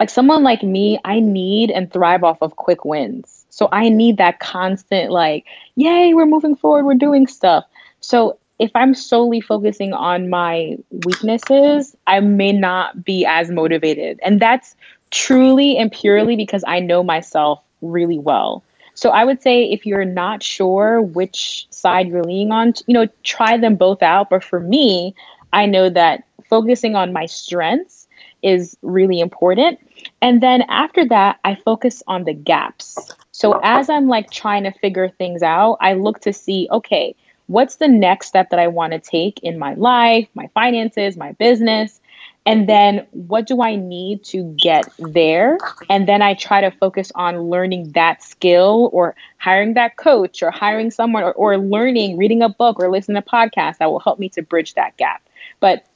[0.00, 3.44] Like someone like me, I need and thrive off of quick wins.
[3.50, 5.44] So I need that constant, like,
[5.76, 7.64] yay, we're moving forward, we're doing stuff.
[8.00, 14.20] So if I'm solely focusing on my weaknesses, I may not be as motivated.
[14.22, 14.74] And that's
[15.10, 18.64] truly and purely because I know myself really well.
[18.94, 23.08] So I would say if you're not sure which side you're leaning on, you know,
[23.22, 24.30] try them both out.
[24.30, 25.14] But for me,
[25.52, 28.08] I know that focusing on my strengths
[28.42, 29.78] is really important.
[30.20, 32.98] And then after that, I focus on the gaps.
[33.32, 37.76] So as I'm like trying to figure things out, I look to see, okay, what's
[37.76, 42.00] the next step that I want to take in my life, my finances, my business?
[42.46, 45.56] And then what do I need to get there?
[45.88, 50.50] And then I try to focus on learning that skill or hiring that coach or
[50.50, 54.00] hiring someone or, or learning, reading a book or listening to a podcast that will
[54.00, 55.26] help me to bridge that gap.
[55.58, 55.86] But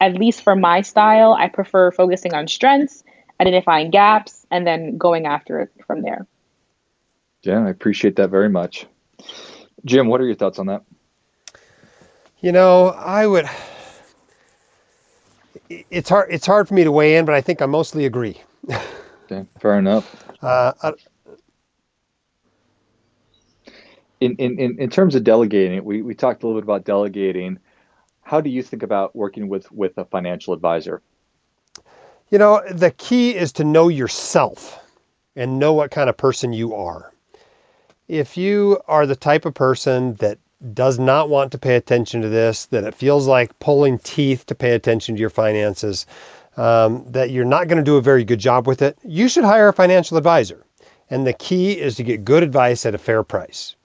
[0.00, 3.02] at least for my style, I prefer focusing on strengths,
[3.40, 6.26] identifying gaps, and then going after it from there.
[7.42, 8.86] Yeah, I appreciate that very much.
[9.84, 10.82] Jim, what are your thoughts on that?
[12.40, 13.48] You know, I would
[15.68, 16.28] it's hard.
[16.30, 18.40] It's hard for me to weigh in, but I think I mostly agree.
[18.70, 20.24] okay, fair enough.
[20.42, 20.92] Uh, I,
[24.20, 27.58] in, in, in terms of delegating, we, we talked a little bit about delegating.
[28.22, 31.02] How do you think about working with, with a financial advisor?
[32.30, 34.82] You know, the key is to know yourself
[35.36, 37.12] and know what kind of person you are.
[38.08, 40.38] If you are the type of person that
[40.72, 44.54] does not want to pay attention to this, that it feels like pulling teeth to
[44.54, 46.06] pay attention to your finances,
[46.56, 49.44] um, that you're not going to do a very good job with it, you should
[49.44, 50.64] hire a financial advisor.
[51.10, 53.76] And the key is to get good advice at a fair price.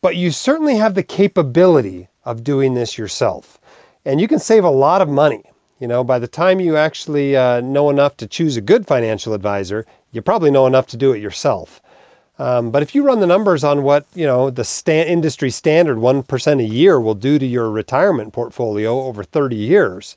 [0.00, 3.60] But you certainly have the capability of doing this yourself.
[4.04, 5.42] And you can save a lot of money.
[5.80, 9.34] You know, by the time you actually uh, know enough to choose a good financial
[9.34, 11.80] advisor, you probably know enough to do it yourself.
[12.38, 16.22] Um, but if you run the numbers on what you know the industry standard one
[16.22, 20.16] percent a year will do to your retirement portfolio over 30 years,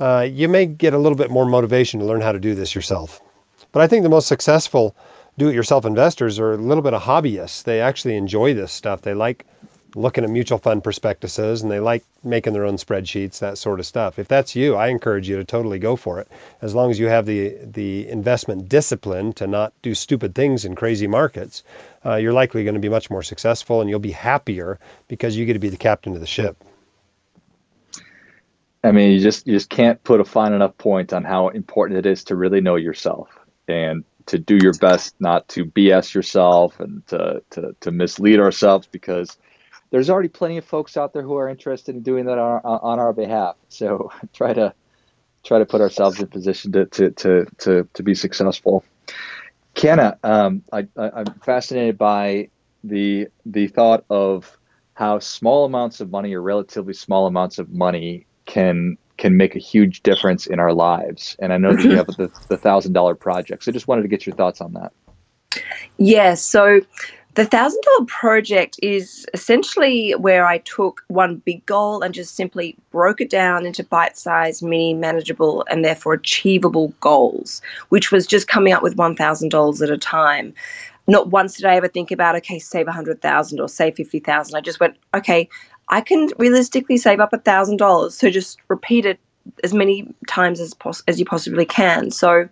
[0.00, 2.74] uh, you may get a little bit more motivation to learn how to do this
[2.74, 3.20] yourself.
[3.72, 4.96] But I think the most successful
[5.36, 7.62] do-it-yourself investors are a little bit of hobbyists.
[7.62, 9.02] They actually enjoy this stuff.
[9.02, 9.46] They like
[9.94, 13.86] looking at mutual fund prospectuses and they like making their own spreadsheets, that sort of
[13.86, 14.18] stuff.
[14.18, 16.28] If that's you, I encourage you to totally go for it.
[16.60, 20.74] As long as you have the the investment discipline to not do stupid things in
[20.74, 21.62] crazy markets,
[22.04, 24.78] uh, you're likely going to be much more successful and you'll be happier
[25.08, 26.62] because you get to be the captain of the ship.
[28.84, 31.98] I mean, you just you just can't put a fine enough point on how important
[31.98, 33.28] it is to really know yourself
[33.66, 38.86] and to do your best not to BS yourself and to to, to mislead ourselves
[38.86, 39.36] because
[39.90, 42.98] there's already plenty of folks out there who are interested in doing that on, on
[42.98, 43.56] our behalf.
[43.68, 44.74] So try to
[45.44, 48.84] try to put ourselves in position to to to to, to be successful.
[49.74, 52.48] Canna, um, I, I, am fascinated by
[52.84, 54.58] the the thought of
[54.94, 59.58] how small amounts of money or relatively small amounts of money can can make a
[59.58, 61.36] huge difference in our lives.
[61.40, 63.64] And I know that you have the, the thousand dollar project.
[63.64, 64.92] So I just wanted to get your thoughts on that.
[65.98, 66.34] Yeah.
[66.34, 66.80] So
[67.38, 72.74] the thousand dollar project is essentially where I took one big goal and just simply
[72.90, 78.48] broke it down into bite sized, mini, manageable, and therefore achievable goals, which was just
[78.48, 80.52] coming up with $1,000 at a time.
[81.06, 84.56] Not once did I ever think about, okay, save 100,000 or save 50,000.
[84.56, 85.48] I just went, okay,
[85.90, 88.10] I can realistically save up $1,000.
[88.10, 89.20] So just repeat it
[89.62, 92.10] as many times as, pos- as you possibly can.
[92.10, 92.48] So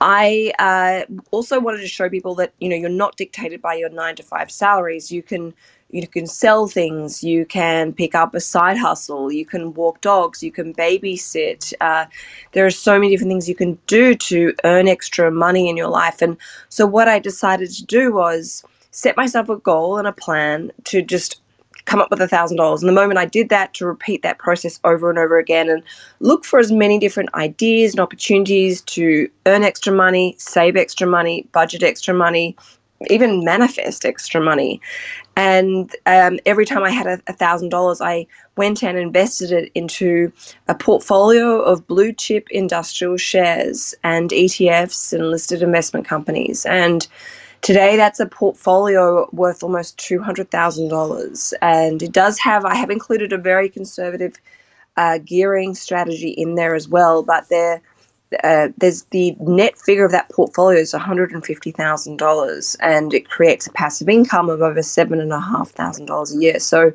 [0.00, 3.90] I uh, also wanted to show people that you know you're not dictated by your
[3.90, 5.12] nine to five salaries.
[5.12, 5.54] You can
[5.90, 7.22] you can sell things.
[7.22, 9.30] You can pick up a side hustle.
[9.30, 10.42] You can walk dogs.
[10.42, 11.74] You can babysit.
[11.80, 12.06] Uh,
[12.52, 15.88] there are so many different things you can do to earn extra money in your
[15.88, 16.22] life.
[16.22, 16.36] And
[16.70, 21.02] so what I decided to do was set myself a goal and a plan to
[21.02, 21.41] just
[21.84, 22.82] come up with a thousand dollars.
[22.82, 25.82] And the moment I did that, to repeat that process over and over again and
[26.20, 31.48] look for as many different ideas and opportunities to earn extra money, save extra money,
[31.52, 32.56] budget extra money,
[33.10, 34.80] even manifest extra money.
[35.36, 38.26] And um, every time I had a thousand dollars, I
[38.56, 40.30] went and invested it into
[40.68, 46.66] a portfolio of blue chip industrial shares and ETFs and listed investment companies.
[46.66, 47.08] And
[47.62, 51.52] Today, that's a portfolio worth almost $200,000.
[51.62, 54.34] And it does have, I have included a very conservative
[54.96, 57.80] uh, gearing strategy in there as well, but there,
[58.42, 64.08] uh, there's the net figure of that portfolio is $150,000 and it creates a passive
[64.08, 66.58] income of over $7,500 a year.
[66.58, 66.92] So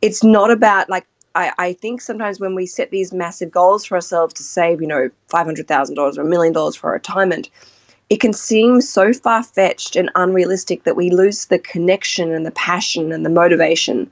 [0.00, 3.96] it's not about like, I, I think sometimes when we set these massive goals for
[3.96, 7.50] ourselves to save, you know, $500,000 or a million dollars for retirement,
[8.10, 12.50] it can seem so far fetched and unrealistic that we lose the connection and the
[12.52, 14.10] passion and the motivation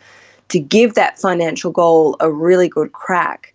[0.49, 3.55] to give that financial goal a really good crack.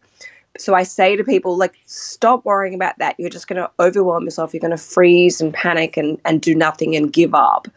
[0.57, 3.15] So I say to people, like, stop worrying about that.
[3.17, 4.53] You're just going to overwhelm yourself.
[4.53, 7.67] You're going to freeze and panic and, and do nothing and give up.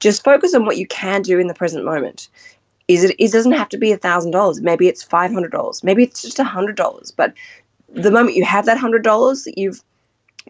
[0.00, 2.28] Just focus on what you can do in the present moment.
[2.86, 3.14] Is it?
[3.18, 4.62] It doesn't have to be a thousand dollars.
[4.62, 5.84] Maybe it's five hundred dollars.
[5.84, 7.10] Maybe it's just a hundred dollars.
[7.10, 7.34] But
[7.92, 9.82] the moment you have that hundred dollars, that you've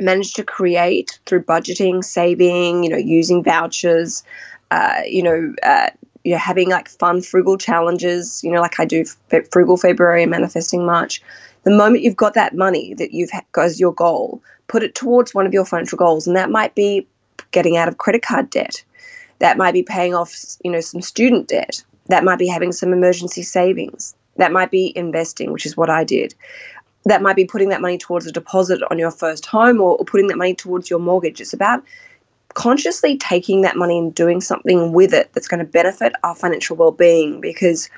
[0.01, 4.23] managed to create through budgeting, saving, you know, using vouchers,
[4.71, 5.91] uh, you know, uh,
[6.25, 9.05] you know, having like fun frugal challenges, you know, like I do
[9.53, 11.23] frugal February and manifesting March.
[11.65, 15.35] The moment you've got that money that you've got as your goal, put it towards
[15.35, 17.07] one of your financial goals, and that might be
[17.51, 18.85] getting out of credit card debt.
[19.39, 20.35] That might be paying off,
[20.65, 21.83] you know, some student debt.
[22.07, 24.15] That might be having some emergency savings.
[24.37, 26.35] That might be investing, which is what I did
[27.09, 30.05] that might be putting that money towards a deposit on your first home or, or
[30.05, 31.41] putting that money towards your mortgage.
[31.41, 31.83] It's about
[32.55, 36.77] consciously taking that money and doing something with it that's going to benefit our financial
[36.77, 37.41] well-being.
[37.41, 37.89] Because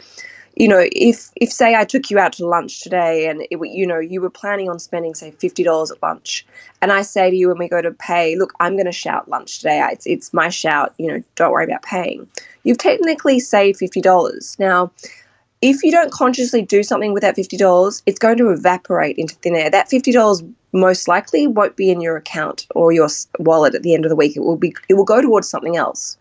[0.57, 3.87] you know if if say i took you out to lunch today and it, you
[3.87, 6.45] know you were planning on spending say $50 at lunch
[6.83, 9.29] and i say to you when we go to pay look i'm going to shout
[9.29, 9.87] lunch today.
[9.93, 12.29] It's, it's my shout you know don't worry about paying.
[12.65, 14.91] You've technically saved $50 now
[15.63, 19.55] if you don't consciously do something with that $50, it's going to evaporate into thin
[19.55, 19.71] air.
[19.71, 23.09] That $50 most likely won't be in your account or your
[23.39, 24.37] wallet at the end of the week.
[24.37, 26.17] It will be it will go towards something else.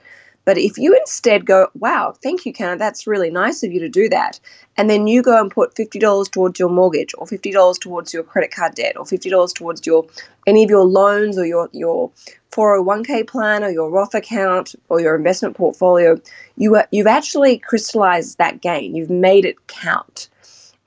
[0.50, 3.88] But if you instead go, wow, thank you, Canna, that's really nice of you to
[3.88, 4.40] do that.
[4.78, 8.50] And then you go and put $50 towards your mortgage or $50 towards your credit
[8.50, 10.08] card debt or $50 towards your
[10.48, 12.10] any of your loans or your, your
[12.52, 16.20] 401k plan or your Roth account or your investment portfolio,
[16.58, 18.96] you, you've actually crystallized that gain.
[18.96, 20.30] You've made it count.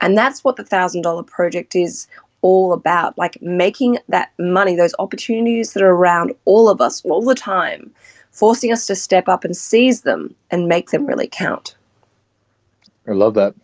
[0.01, 2.05] And that's what the $1,000 project is
[2.41, 7.21] all about like making that money, those opportunities that are around all of us all
[7.21, 7.89] the time,
[8.33, 11.75] forcing us to step up and seize them and make them really count.
[13.07, 13.55] I love that.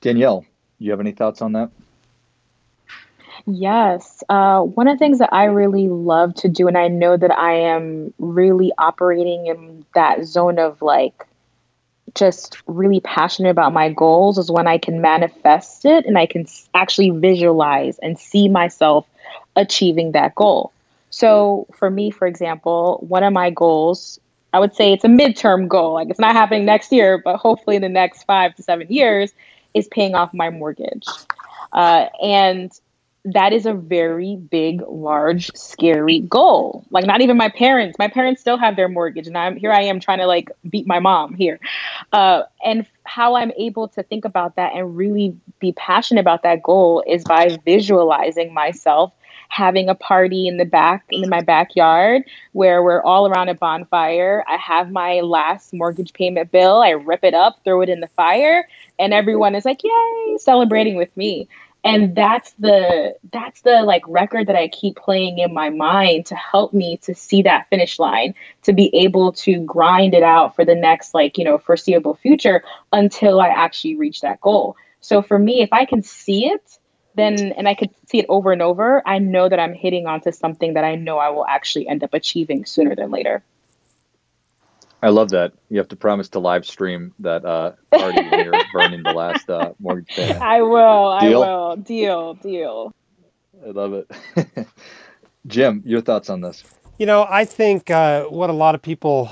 [0.00, 0.46] Danielle,
[0.78, 1.70] you have any thoughts on that?
[3.46, 4.22] Yes.
[4.28, 7.32] Uh, one of the things that I really love to do, and I know that
[7.32, 11.26] I am really operating in that zone of like
[12.14, 16.46] just really passionate about my goals is when I can manifest it and I can
[16.72, 19.06] actually visualize and see myself
[19.56, 20.72] achieving that goal.
[21.14, 24.18] So, for me, for example, one of my goals,
[24.52, 27.76] I would say it's a midterm goal, like it's not happening next year, but hopefully
[27.76, 29.32] in the next five to seven years,
[29.74, 31.06] is paying off my mortgage.
[31.72, 32.72] Uh, and
[33.26, 36.84] that is a very big, large, scary goal.
[36.90, 37.96] Like not even my parents.
[37.96, 39.70] My parents still have their mortgage, and I'm here.
[39.70, 41.60] I am trying to like beat my mom here,
[42.12, 46.60] uh, and how I'm able to think about that and really be passionate about that
[46.64, 49.12] goal is by visualizing myself
[49.48, 52.22] having a party in the back in my backyard
[52.52, 54.44] where we're all around a bonfire.
[54.48, 56.82] I have my last mortgage payment bill.
[56.82, 58.66] I rip it up, throw it in the fire,
[58.98, 61.48] and everyone is like, "Yay!" celebrating with me
[61.84, 66.34] and that's the that's the like record that i keep playing in my mind to
[66.34, 70.64] help me to see that finish line to be able to grind it out for
[70.64, 75.38] the next like you know foreseeable future until i actually reach that goal so for
[75.38, 76.78] me if i can see it
[77.14, 80.32] then and i could see it over and over i know that i'm hitting onto
[80.32, 83.42] something that i know i will actually end up achieving sooner than later
[85.02, 85.52] I love that.
[85.68, 89.50] You have to promise to live stream that uh, party when you're burning the last
[89.50, 90.40] uh, mortgage payment.
[90.40, 91.18] I will.
[91.20, 91.42] Deal?
[91.42, 91.76] I will.
[91.76, 92.34] Deal.
[92.34, 92.92] Deal.
[93.62, 94.66] I love it.
[95.46, 96.64] Jim, your thoughts on this?
[96.96, 99.30] You know, I think uh, what a lot of people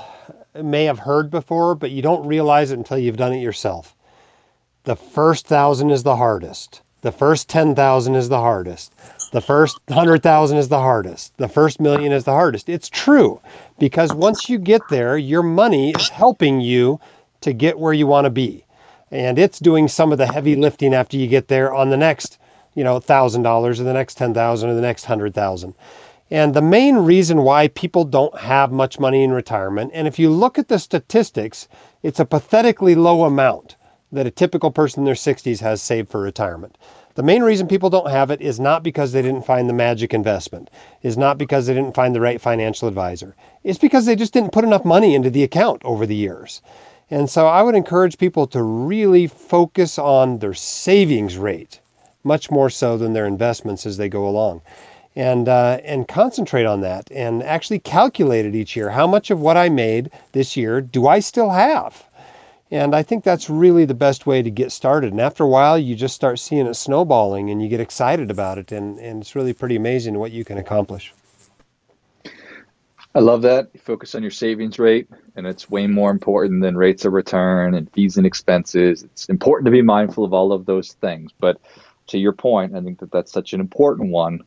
[0.53, 3.95] may have heard before, but you don't realize it until you've done it yourself.
[4.83, 6.83] The first thousand is the hardest.
[7.03, 8.93] The first 10,000 is the hardest.
[9.33, 11.35] The first 100,000 is the hardest.
[11.35, 12.69] The first million is the hardest.
[12.69, 13.41] It's true
[13.77, 17.01] because once you get there, your money is helping you
[17.41, 18.63] to get where you want to be.
[19.11, 22.37] And it's doing some of the heavy lifting after you get there on the next,
[22.73, 25.73] you know, $1,000 or the next 10,000 or the next 100,000.
[26.31, 30.29] And the main reason why people don't have much money in retirement, and if you
[30.29, 31.67] look at the statistics,
[32.01, 33.75] it's a pathetically low amount
[34.13, 36.77] that a typical person in their 60s has saved for retirement.
[37.15, 40.13] The main reason people don't have it is not because they didn't find the magic
[40.13, 40.69] investment,
[41.01, 43.35] is not because they didn't find the right financial advisor.
[43.63, 46.61] It's because they just didn't put enough money into the account over the years.
[47.11, 51.79] And so I would encourage people to really focus on their savings rate,
[52.23, 54.61] much more so than their investments as they go along.
[55.15, 58.89] And, uh, and concentrate on that and actually calculate it each year.
[58.89, 62.03] How much of what I made this year do I still have?
[62.73, 65.11] And I think that's really the best way to get started.
[65.11, 68.57] And after a while, you just start seeing it snowballing and you get excited about
[68.57, 68.71] it.
[68.71, 71.13] And, and it's really pretty amazing what you can accomplish.
[73.13, 73.69] I love that.
[73.75, 77.75] You focus on your savings rate, and it's way more important than rates of return
[77.75, 79.03] and fees and expenses.
[79.03, 81.31] It's important to be mindful of all of those things.
[81.39, 81.61] But
[82.07, 84.39] to your point, I think that that's such an important one.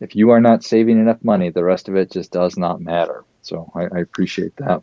[0.00, 3.22] If you are not saving enough money, the rest of it just does not matter.
[3.42, 4.82] So I, I appreciate that.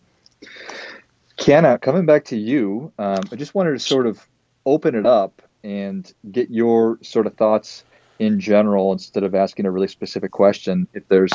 [1.43, 4.25] Canna, coming back to you, um, I just wanted to sort of
[4.65, 7.83] open it up and get your sort of thoughts
[8.17, 10.87] in general instead of asking a really specific question.
[10.93, 11.33] If there's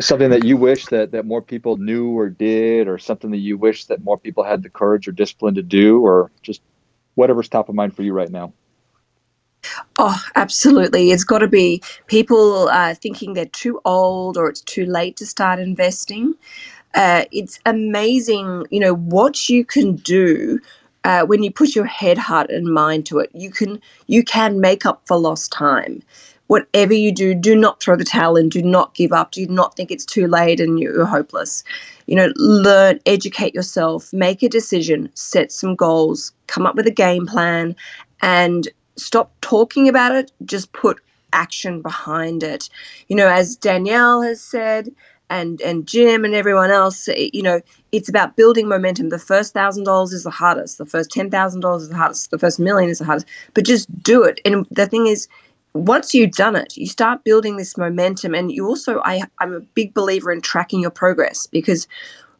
[0.00, 3.56] something that you wish that, that more people knew or did, or something that you
[3.56, 6.60] wish that more people had the courage or discipline to do, or just
[7.14, 8.52] whatever's top of mind for you right now.
[9.96, 11.12] Oh, absolutely.
[11.12, 15.26] It's got to be people uh, thinking they're too old or it's too late to
[15.26, 16.34] start investing
[16.94, 20.60] uh, it's amazing, you know, what you can do
[21.04, 23.30] uh, when you put your head, heart, and mind to it.
[23.34, 26.02] You can you can make up for lost time.
[26.46, 28.48] Whatever you do, do not throw the towel in.
[28.50, 29.32] Do not give up.
[29.32, 31.64] Do not think it's too late and you're hopeless.
[32.06, 36.90] You know, learn, educate yourself, make a decision, set some goals, come up with a
[36.92, 37.74] game plan,
[38.20, 40.32] and stop talking about it.
[40.44, 41.00] Just put
[41.32, 42.68] action behind it.
[43.08, 44.90] You know, as Danielle has said,
[45.30, 47.60] and and Jim and everyone else, eh, you know,
[47.92, 49.08] it's about building momentum.
[49.08, 50.78] The first thousand dollars is the hardest.
[50.78, 52.30] The first ten thousand dollars is the hardest.
[52.30, 53.26] The first million is the hardest.
[53.54, 54.40] But just do it.
[54.44, 55.28] And the thing is,
[55.72, 58.34] once you've done it, you start building this momentum.
[58.34, 61.88] And you also, I, I'm a big believer in tracking your progress because,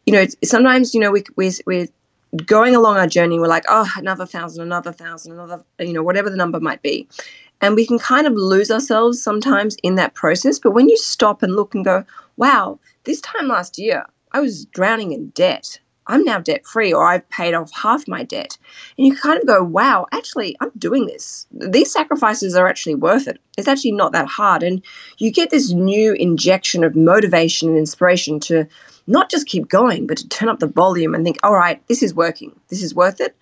[0.06, 1.88] you know, sometimes you know we we we're
[2.46, 3.38] going along our journey.
[3.38, 7.08] We're like, oh, another thousand, another thousand, another, you know, whatever the number might be.
[7.60, 10.58] And we can kind of lose ourselves sometimes in that process.
[10.58, 12.04] But when you stop and look and go,
[12.36, 15.80] wow, this time last year, I was drowning in debt.
[16.06, 18.58] I'm now debt free, or I've paid off half my debt.
[18.98, 21.46] And you kind of go, wow, actually, I'm doing this.
[21.50, 23.40] These sacrifices are actually worth it.
[23.56, 24.62] It's actually not that hard.
[24.62, 24.84] And
[25.16, 28.66] you get this new injection of motivation and inspiration to
[29.06, 32.02] not just keep going, but to turn up the volume and think, all right, this
[32.02, 32.58] is working.
[32.68, 33.34] This is worth it.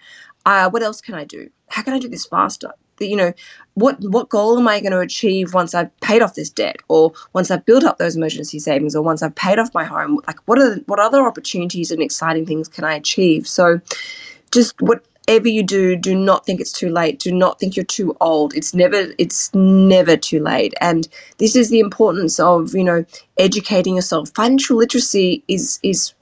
[0.47, 1.51] Uh, what else can I do?
[1.69, 2.73] How can I do this faster?
[3.01, 3.33] You know,
[3.75, 7.13] what what goal am I going to achieve once I've paid off this debt, or
[7.33, 10.21] once I've built up those emergency savings, or once I've paid off my home?
[10.27, 13.47] Like, what are what other opportunities and exciting things can I achieve?
[13.47, 13.81] So,
[14.51, 17.19] just whatever you do, do not think it's too late.
[17.19, 18.55] Do not think you're too old.
[18.55, 20.75] It's never it's never too late.
[20.81, 23.05] And this is the importance of you know
[23.39, 24.31] educating yourself.
[24.35, 26.15] Financial literacy is is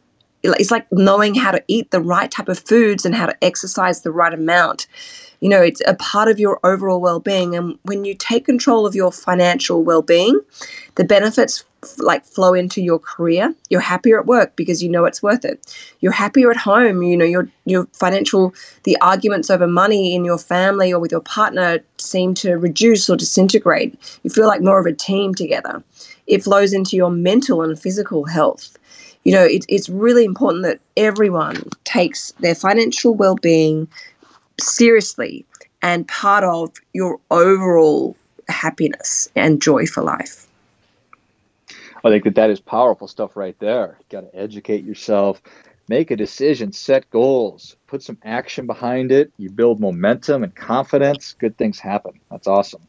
[0.42, 4.02] it's like knowing how to eat the right type of foods and how to exercise
[4.02, 4.86] the right amount.
[5.40, 8.94] You know it's a part of your overall well-being and when you take control of
[8.94, 10.38] your financial well-being
[10.96, 11.64] the benefits
[11.98, 13.54] like flow into your career.
[13.70, 15.74] You're happier at work because you know it's worth it.
[16.00, 17.02] You're happier at home.
[17.02, 21.22] You know your your financial the arguments over money in your family or with your
[21.22, 23.98] partner seem to reduce or disintegrate.
[24.22, 25.82] You feel like more of a team together.
[26.26, 28.76] It flows into your mental and physical health
[29.24, 33.88] you know it, it's really important that everyone takes their financial well-being
[34.60, 35.44] seriously
[35.82, 38.16] and part of your overall
[38.48, 40.46] happiness and joy for life.
[42.04, 43.98] I think that that is powerful stuff right there.
[43.98, 45.42] You got to educate yourself,
[45.88, 49.32] make a decision, set goals, put some action behind it.
[49.36, 51.34] You build momentum and confidence.
[51.38, 52.18] Good things happen.
[52.30, 52.82] That's awesome.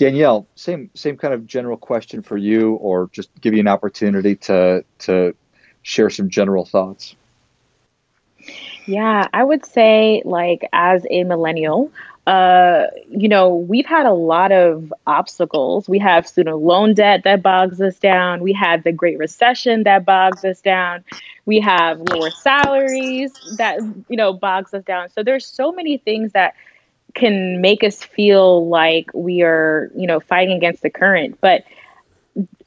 [0.00, 4.34] Danielle, same same kind of general question for you, or just give you an opportunity
[4.34, 5.34] to to
[5.82, 7.14] share some general thoughts.
[8.86, 11.92] Yeah, I would say, like, as a millennial,
[12.26, 15.86] uh, you know, we've had a lot of obstacles.
[15.86, 18.40] We have student loan debt that bogs us down.
[18.40, 21.04] We had the Great Recession that bogs us down.
[21.44, 25.10] We have lower salaries that, you know, bogs us down.
[25.10, 26.54] So there's so many things that
[27.14, 31.38] can make us feel like we are, you know, fighting against the current.
[31.40, 31.64] But,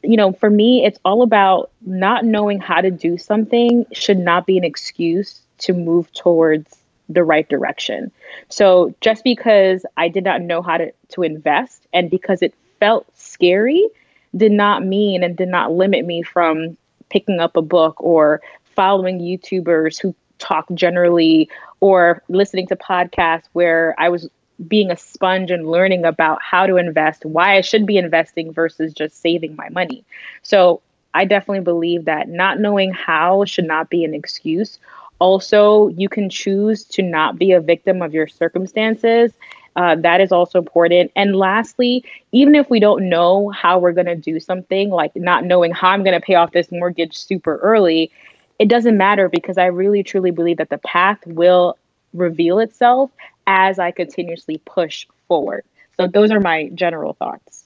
[0.02, 4.46] you know, for me, it's all about not knowing how to do something should not
[4.46, 6.76] be an excuse to move towards
[7.10, 8.12] the right direction.
[8.50, 13.06] So just because I did not know how to, to invest and because it felt
[13.18, 13.88] scary
[14.36, 16.76] did not mean and did not limit me from
[17.10, 18.42] picking up a book or
[18.76, 21.50] following YouTubers who talk generally
[21.84, 24.30] or listening to podcasts where I was
[24.68, 28.94] being a sponge and learning about how to invest, why I should be investing versus
[28.94, 30.06] just saving my money.
[30.44, 30.82] So
[31.14, 34.80] I definitely believe that not knowing how should not be an excuse
[35.20, 39.32] also, you can choose to not be a victim of your circumstances.
[39.76, 41.12] Uh, that is also important.
[41.16, 45.46] And lastly, even if we don't know how we're going to do something, like not
[45.46, 48.12] knowing how I'm going to pay off this mortgage super early,
[48.60, 51.78] it doesn't matter because I really truly believe that the path will
[52.14, 53.12] reveal itself
[53.48, 55.66] as I continuously push forward.
[55.98, 57.66] So, those are my general thoughts.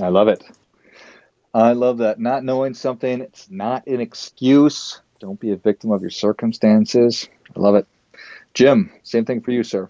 [0.00, 0.42] I love it.
[1.54, 2.20] I love that.
[2.20, 5.00] Not knowing something, it's not an excuse.
[5.18, 7.28] Don't be a victim of your circumstances.
[7.56, 7.86] I love it.
[8.54, 9.88] Jim, same thing for you, sir.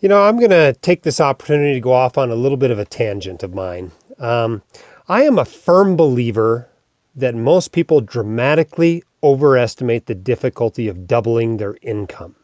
[0.00, 2.70] You know, I'm going to take this opportunity to go off on a little bit
[2.70, 3.90] of a tangent of mine.
[4.18, 4.62] Um,
[5.08, 6.68] I am a firm believer
[7.16, 12.36] that most people dramatically overestimate the difficulty of doubling their income.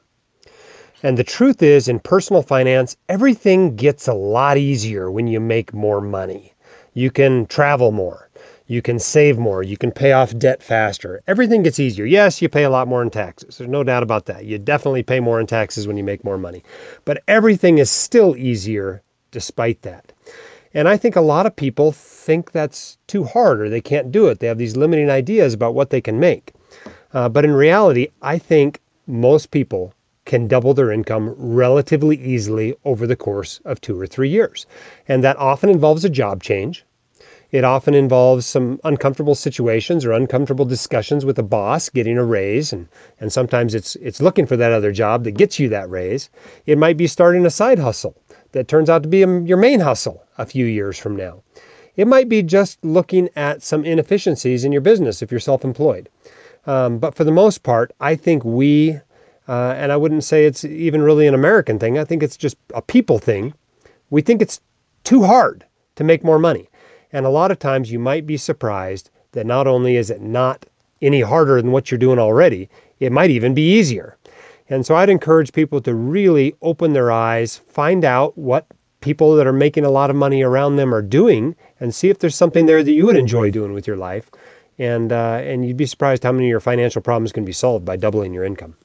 [1.03, 5.73] And the truth is, in personal finance, everything gets a lot easier when you make
[5.73, 6.55] more money.
[6.95, 8.31] You can travel more.
[8.67, 9.63] You can save more.
[9.63, 11.23] You can pay off debt faster.
[11.27, 12.05] Everything gets easier.
[12.05, 13.59] Yes, you pay a lot more in taxes.
[13.59, 14.45] There's no doubt about that.
[14.45, 16.63] You definitely pay more in taxes when you make more money.
[17.05, 20.13] But everything is still easier despite that.
[20.73, 24.29] And I think a lot of people think that's too hard or they can't do
[24.29, 24.39] it.
[24.39, 26.53] They have these limiting ideas about what they can make.
[27.13, 29.95] Uh, but in reality, I think most people
[30.25, 34.67] can double their income relatively easily over the course of two or three years.
[35.09, 36.85] And that often involves a job change.
[37.51, 42.73] It often involves some uncomfortable situations or uncomfortable discussions with a boss getting a raise
[42.73, 42.87] and,
[43.19, 46.31] and sometimes it's it's looking for that other job that gets you that raise.
[46.67, 48.15] It might be starting a side hustle
[48.53, 51.43] that turns out to be a, your main hustle a few years from now.
[51.97, 56.09] It might be just looking at some inefficiencies in your business if you're self-employed.
[56.67, 58.99] Um, but for the most part, I think we,
[59.49, 61.99] uh, and I wouldn't say it's even really an American thing.
[61.99, 63.55] I think it's just a people thing.
[64.11, 64.61] We think it's
[65.05, 65.65] too hard
[65.97, 66.69] to make more money.
[67.13, 70.67] And a lot of times you might be surprised that not only is it not
[71.03, 74.17] any harder than what you're doing already, it might even be easier.
[74.69, 78.67] And so I'd encourage people to really open their eyes, find out what
[79.01, 82.19] people that are making a lot of money around them are doing, and see if
[82.19, 84.31] there's something there that you would enjoy doing with your life.
[84.81, 87.85] And uh, and you'd be surprised how many of your financial problems can be solved
[87.85, 88.77] by doubling your income.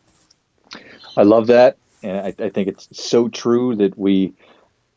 [1.15, 4.33] I love that, and I, I think it's so true that we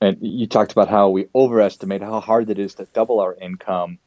[0.01, 3.99] and you talked about how we overestimate how hard it is to double our income.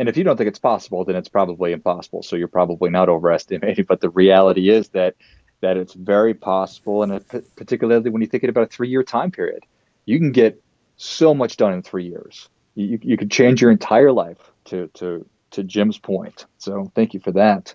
[0.00, 2.24] And if you don't think it's possible, then it's probably impossible.
[2.24, 3.84] So you're probably not overestimating.
[3.88, 5.14] But the reality is that
[5.60, 7.24] that it's very possible, and
[7.54, 9.64] particularly when you're thinking about a three-year time period,
[10.06, 10.60] you can get
[10.96, 12.48] so much done in three years.
[12.74, 14.50] You, you could change your entire life.
[14.66, 16.46] To to to Jim's point.
[16.58, 17.74] So thank you for that,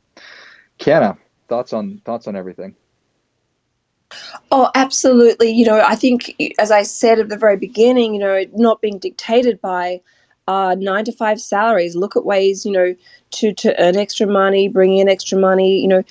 [0.77, 1.17] Canna,
[1.47, 2.75] Thoughts on thoughts on everything?
[4.51, 5.51] Oh, absolutely.
[5.51, 8.97] You know, I think, as I said at the very beginning, you know, not being
[8.97, 10.01] dictated by
[10.47, 11.95] uh, nine to five salaries.
[11.95, 12.95] Look at ways, you know,
[13.31, 15.79] to to earn extra money, bring in extra money.
[15.79, 16.03] You know,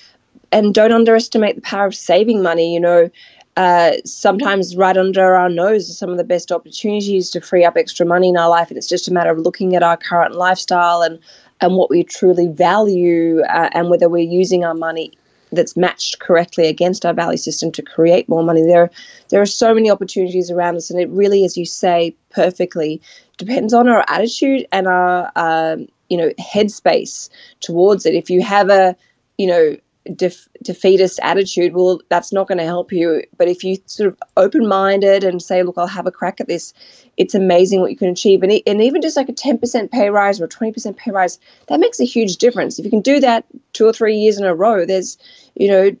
[0.51, 2.73] and don't underestimate the power of saving money.
[2.73, 3.09] You know,
[3.57, 7.75] uh, sometimes right under our nose are some of the best opportunities to free up
[7.75, 10.35] extra money in our life, and it's just a matter of looking at our current
[10.35, 11.19] lifestyle and
[11.61, 15.11] and what we truly value, uh, and whether we're using our money
[15.51, 18.61] that's matched correctly against our value system to create more money.
[18.63, 18.89] There,
[19.29, 23.01] there are so many opportunities around us, and it really, as you say perfectly,
[23.37, 27.29] depends on our attitude and our um, you know headspace
[27.61, 28.15] towards it.
[28.15, 28.95] If you have a
[29.37, 29.77] you know
[30.13, 33.23] def- defeatist attitude, well, that's not going to help you.
[33.37, 36.47] But if you sort of open minded and say, look, I'll have a crack at
[36.47, 36.73] this,
[37.17, 38.43] it's amazing what you can achieve.
[38.43, 41.79] And, and even just like a 10% pay rise or a 20% pay rise, that
[41.79, 42.77] makes a huge difference.
[42.77, 45.17] If you can do that two or three years in a row, there's,
[45.55, 45.91] you know,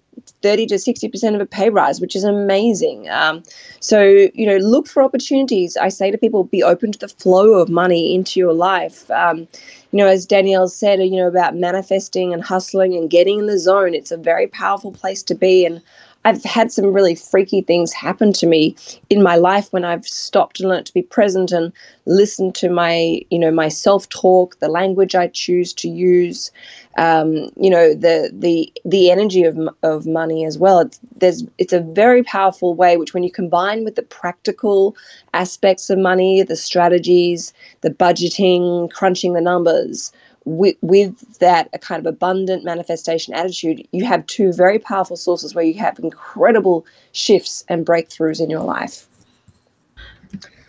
[0.41, 3.09] 30 to 60% of a pay rise, which is amazing.
[3.09, 3.43] Um,
[3.79, 4.01] so,
[4.33, 5.77] you know, look for opportunities.
[5.77, 9.09] I say to people, be open to the flow of money into your life.
[9.11, 9.47] Um,
[9.95, 13.57] you know, as Danielle said, you know, about manifesting and hustling and getting in the
[13.57, 15.65] zone, it's a very powerful place to be.
[15.65, 15.81] And
[16.25, 18.75] I've had some really freaky things happen to me
[19.11, 21.71] in my life when I've stopped and learned to be present and
[22.05, 26.51] listened to my, you know, my self-talk, the language I choose to use,
[26.97, 30.79] um, you know, the the the energy of of money as well.
[30.79, 34.95] It's there's it's a very powerful way which when you combine with the practical
[35.33, 40.11] aspects of money, the strategies, the budgeting, crunching the numbers,
[40.45, 45.55] with, with that a kind of abundant manifestation attitude, you have two very powerful sources
[45.55, 49.07] where you have incredible shifts and breakthroughs in your life.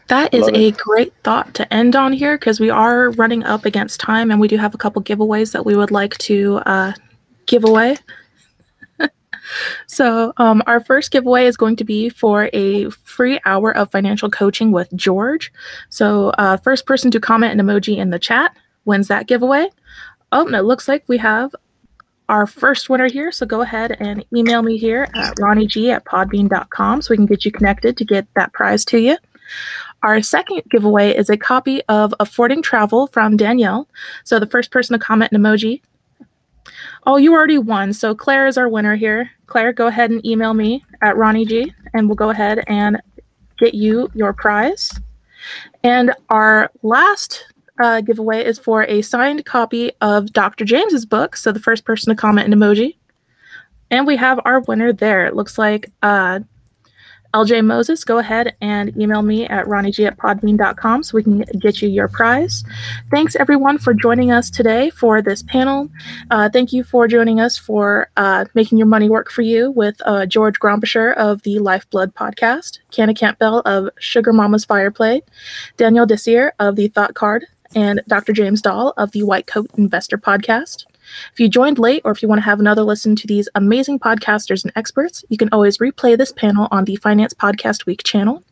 [0.09, 3.99] That is a great thought to end on here because we are running up against
[3.99, 6.93] time and we do have a couple giveaways that we would like to uh,
[7.47, 7.97] give away.
[9.89, 14.31] so, um, our first giveaway is going to be for a free hour of financial
[14.31, 15.53] coaching with George.
[15.89, 18.57] So, uh, first person to comment an emoji in the chat
[18.87, 19.69] wins that giveaway.
[20.33, 21.55] Oh, and it looks like we have
[22.29, 23.31] our first winner here.
[23.31, 27.45] So go ahead and email me here at ronnieg at podbean.com so we can get
[27.45, 29.17] you connected to get that prize to you.
[30.03, 33.89] Our second giveaway is a copy of Affording Travel from Danielle.
[34.25, 35.83] So the first person to comment an emoji.
[37.07, 37.93] Oh, you already won.
[37.93, 39.31] So Claire is our winner here.
[39.47, 43.01] Claire, go ahead and email me at ronnieg and we'll go ahead and
[43.59, 44.91] get you your prize.
[45.85, 47.47] And our last
[47.79, 50.65] uh, giveaway is for a signed copy of Dr.
[50.65, 51.37] James's book.
[51.37, 52.97] So the first person to comment an emoji.
[53.91, 55.27] And we have our winner there.
[55.27, 56.41] It looks like uh,
[57.37, 61.83] LJ Moses, go ahead and email me at ronnieg at podbean.com so we can get
[61.83, 62.65] you your prize.
[63.11, 65.91] Thanks everyone for joining us today for this panel.
[66.31, 70.01] Uh, thank you for joining us for uh, Making Your Money Work for You with
[70.07, 75.23] uh, George Grombacher of the Lifeblood podcast, Canna Campbell of Sugar Mama's Fireplate,
[75.77, 77.45] Danielle Desir of the Thought Card,
[77.75, 78.33] and Dr.
[78.33, 80.85] James Dahle of the White Coat Investor podcast.
[81.33, 83.99] If you joined late or if you want to have another listen to these amazing
[83.99, 88.43] podcasters and experts, you can always replay this panel on the Finance Podcast Week channel.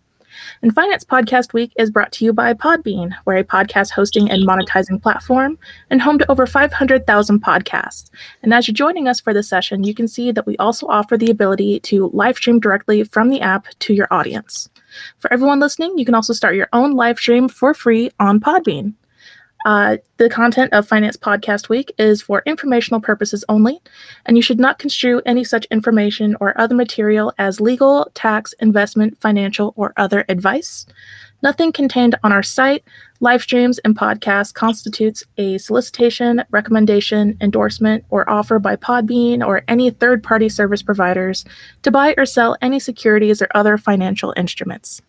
[0.63, 4.47] And Finance Podcast Week is brought to you by Podbean, where a podcast hosting and
[4.47, 5.59] monetizing platform
[5.91, 8.11] and home to over 500,000 podcasts.
[8.43, 11.17] And as you're joining us for this session, you can see that we also offer
[11.17, 14.69] the ability to live stream directly from the app to your audience.
[15.19, 18.95] For everyone listening, you can also start your own live stream for free on Podbean.
[19.65, 23.81] Uh, the content of Finance Podcast Week is for informational purposes only,
[24.27, 29.19] and you should not construe any such information or other material as legal, tax, investment,
[29.21, 30.87] financial, or other advice.
[31.43, 32.85] Nothing contained on our site,
[33.25, 39.89] live streams, and podcasts constitutes a solicitation, recommendation, endorsement, or offer by Podbean or any
[39.89, 41.45] third party service providers
[41.83, 45.01] to buy or sell any securities or other financial instruments.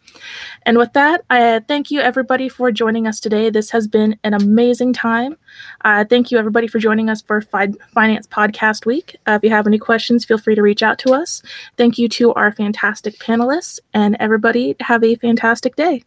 [0.65, 3.49] And with that, I thank you everybody for joining us today.
[3.49, 5.35] This has been an amazing time.
[5.83, 9.17] Uh, thank you everybody for joining us for Fi- Finance Podcast Week.
[9.27, 11.43] Uh, if you have any questions, feel free to reach out to us.
[11.75, 16.03] Thank you to our fantastic panelists, and everybody have a fantastic day.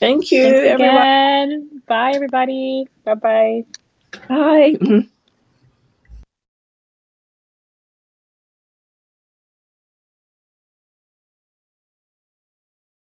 [0.00, 0.96] Thank you, Thanks everyone.
[1.02, 1.82] Again.
[1.86, 2.86] Bye, everybody.
[3.04, 3.64] Bye-bye.
[4.28, 4.76] Bye.